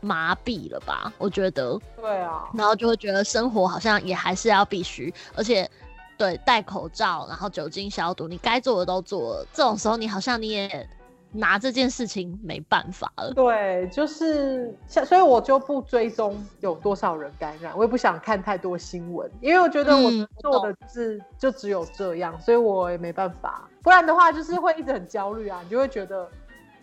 [0.00, 1.12] 麻痹了吧？
[1.18, 5.68] 我觉得，对啊，然后就会觉得生活好像也还是要必须，而且
[6.16, 10.88] 对戴口罩，然后酒精消毒，你该做的都做了，这种时候你好像你也。
[11.32, 13.32] 拿这件事情没办法了。
[13.34, 20.10] 对，就是像，所以我就不追踪有多少人感染，我也不想看太多新闻，因为我觉得我
[20.40, 23.68] 做的就是、嗯、就只有这样，所以我也没办法。
[23.82, 26.28] 不然的话，就是会一直很焦虑啊，你就会觉得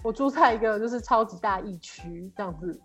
[0.02, 2.80] 我住在一个就是超级大疫区这样子。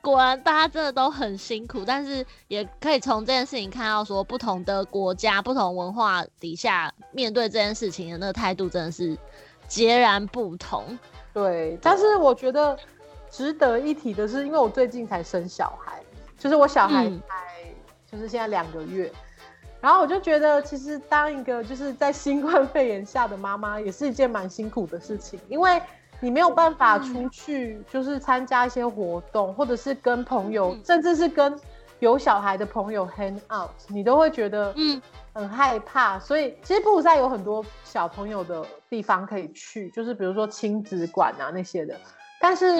[0.00, 9.16] 果然大家真的都很辛苦，但是也可以从这件事情看到，说不同的国家、不同文化底下面对这件事情的那个态度，真的是。
[9.72, 10.98] 截然不同，
[11.32, 11.78] 对。
[11.80, 12.76] 但是我觉得
[13.30, 16.02] 值得一提的是，因为我最近才生小孩，
[16.38, 17.64] 就是我小孩才
[18.06, 19.16] 就是现在两个月，嗯、
[19.80, 25.80] 然后我就觉得，其实当一个就是在新冠肺炎下的妈妈，也是一件蛮辛苦的事情，因为
[26.20, 31.58] 你没有办法出去，就是参加一些活动，或者是跟朋友，甚至是跟
[32.06, 35.00] 有小孩的朋友 hang out，你都会觉得嗯。
[35.34, 41.98] 很害怕，所以其实布鲁塞有很多小朋友的地方可以去，就是比如说亲子馆啊那些的。
[42.38, 42.76] 但是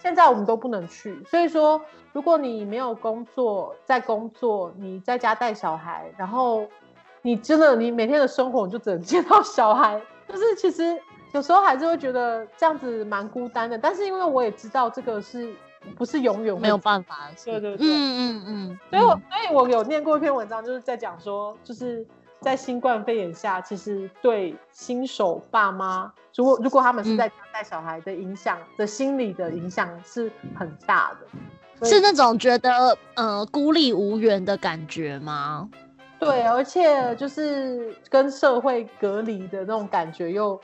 [0.00, 1.80] 现在我们都不能去，嗯、所以说
[2.12, 6.66] 如果你没有工作，在工作，你在家带小孩，然后
[7.20, 11.00] 你真的你每天的生活你就只能见到小孩，就是其实
[11.30, 13.78] 有时候还是会觉得这样子蛮孤单的。
[13.78, 15.54] 但是因为我也知道这个是
[15.96, 18.78] 不是永远没有办法对对对，嗯嗯嗯。
[18.90, 22.06] 所以我所以我有念过一篇文章，就是在讲说，就是
[22.40, 35.68] 在新冠肺炎下，其实对新手爸妈，如果如果他们是在家带小孩的影响的心理的影响是很大的，是那种觉得呃孤立无援的感觉吗？
[36.18, 40.60] 对，而且就是跟社会隔离的那种感觉又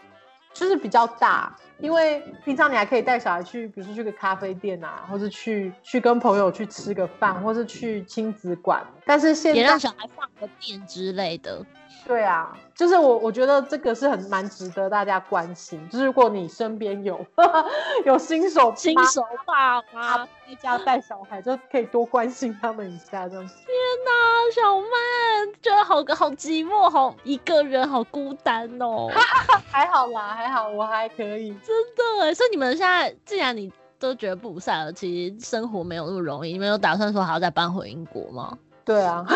[0.58, 11.64] 就是比较大，因为平常你还可以带小孩去，比如说去个咖啡店啊，或是去去跟朋友去吃个饭，或是去亲子馆，但是现在也让小孩放个电之类的。
[12.06, 15.86] 对啊，就是我我觉得这个是很蛮值得大家关心。
[15.90, 17.24] 就是如果你身边有
[18.06, 23.28] 有新手新手爸妈在家带小孩，就可以多关心他们一下。
[23.28, 23.54] 这样子。
[23.56, 23.66] 天
[24.06, 29.08] 哪，小曼觉得好好寂寞，好一个人，好孤单哦。
[29.70, 31.50] 还好啦，还好，我还可以。
[31.50, 31.76] 真
[32.22, 36.52] 的，所以你们现在既然你都觉得不散了，其实生活没有那么容易。
[36.52, 38.56] 你们有打算说还要再搬回英国吗？
[38.88, 39.24] 对啊。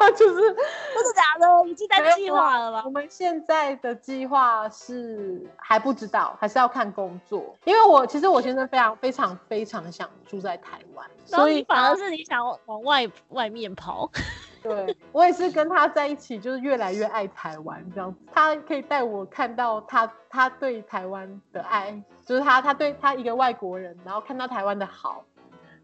[0.16, 2.82] 就是不是假的，已经在计划了吗？
[2.86, 7.54] 我们现在的计划是还不知道，还是要看工作。
[7.64, 14.10] 因为我其实我现在非常非常非常想住在台湾，所以反而是你想往外外面跑。
[14.62, 18.18] 对，我也是跟他在一起，就是越来越爱台湾这样子。
[18.32, 25.24] 他可以带我看到他他对台湾的爱，就是他他对他一个外国人，然后看到台湾的好，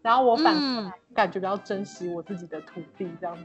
[0.07, 3.43] 然后我反过来感觉比较珍惜我自己的土地这样子。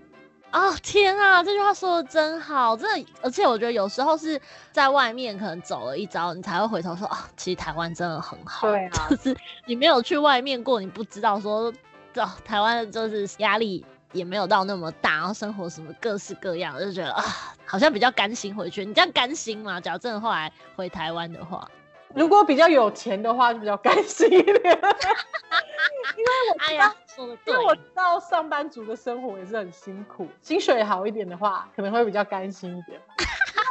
[0.53, 4.41] 啊、哦、天啊，这句话说的真好，真的，而且我觉得有时候是
[4.71, 8.69] 在外面可能走了一遭，你才会回头说啊、哦，其实台湾真的很好。
[8.69, 9.37] 对啊，就是
[9.67, 11.73] 你没有去外面过，你不知道说，
[12.15, 17.25] 哦，台湾就是压力也没有到那么大，然后生活什么各式各样，就觉得啊，
[17.67, 18.85] 好像比较甘心回去。
[18.85, 19.81] 你这样甘心吗？
[19.81, 21.69] 假如真的后来回台湾的话，
[22.15, 24.55] 如果比较有钱的话，就比较甘心一点。
[26.17, 26.95] 因为我哎呀。
[27.47, 32.99] 因为我知道上班族的生活也是很辛苦，薪水好一点的话，可能会比较甘心一点。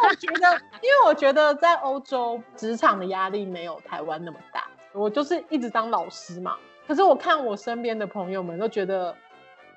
[0.08, 4.66] 我觉得， 因为我觉得在欧洲职场的压力没有台湾那么大。
[4.94, 6.56] 我就是一直当老师嘛，
[6.88, 9.14] 可是我看我身边的朋友们都觉得，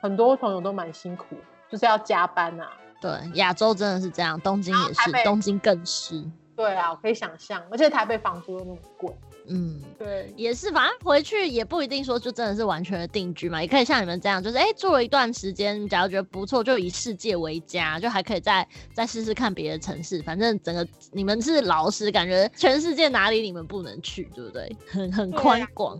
[0.03, 1.35] 很多朋友都蛮辛苦，
[1.71, 2.71] 就是要加班啊。
[3.01, 6.23] 对，亚洲真的是这样，东京也是，东京更是。
[6.57, 9.13] 对啊，我可以想象，而且台北房租又那么贵。
[9.47, 20.23] 嗯，对，也是，反正回去也不一定说就真的是完全的定居嘛，也可以像你们这样，就是哎、欸，住了一段时间，假如觉得不错，就以世界为家，就还可以再再试试看别的城市。
[20.23, 24.75] 反正整个你们是老师，感觉全世界哪里你们不能去，对不对？
[24.89, 25.99] 很很宽广。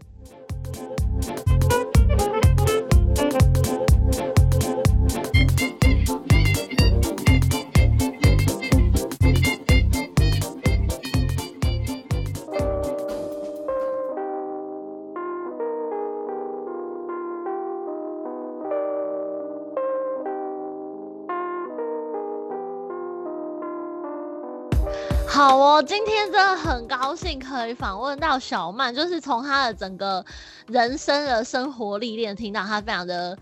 [25.35, 30.25] 好哦，今天真的很高兴可以访问到小曼，就是从她的整个
[30.69, 33.37] 人生的生活历练，听到她非常的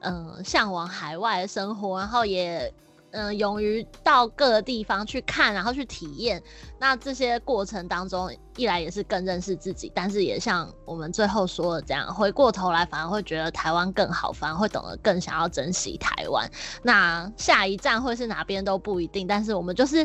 [0.00, 2.70] 嗯向往海外的生活，然后也
[3.12, 6.42] 嗯勇于到各个地方去看，然后去体验。
[6.78, 16.50] 那这些过程当中，一来也是更认识自己，但是也像我们最后说的这样，回过头来反而会觉得台湾更好，反而会懂得更想要珍惜台湾。
[16.82, 20.04] 那下一站会是哪边都不一定，但是我们就是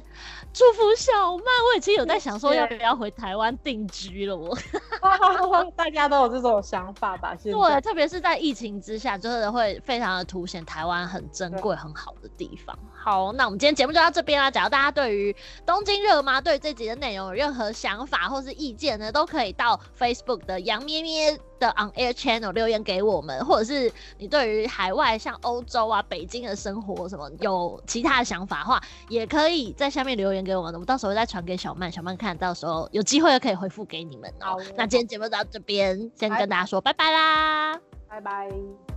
[0.54, 1.46] 祝福小曼。
[1.72, 4.56] 我已经有在想说要不要回台湾定居了，我
[5.76, 7.36] 大家都有这种想法吧？
[7.44, 12.78] 对，特别是在疫情之下，就是会非常的凸显台湾很珍贵、很好的地方。
[12.94, 14.52] 好，那我们今天节目就到这边啦。
[14.52, 15.36] 假如大家对于
[15.66, 16.40] 东京热吗？
[16.44, 34.62] 对这集的内容有任何想法或是意见呢，都可以到 Facebook 的杨咩咩的 On Air Channel 留言给我们，或者是你对于海外像欧洲啊、北京的生活什么有其他的想法的话，也可以在下面留言给我们，我们到时候再传给小曼，小曼看到时候有机会就可以回复给你们哦。
[34.76, 37.80] 那今天节目就到这边，先跟大家说拜拜啦，
[38.10, 38.93] 拜拜。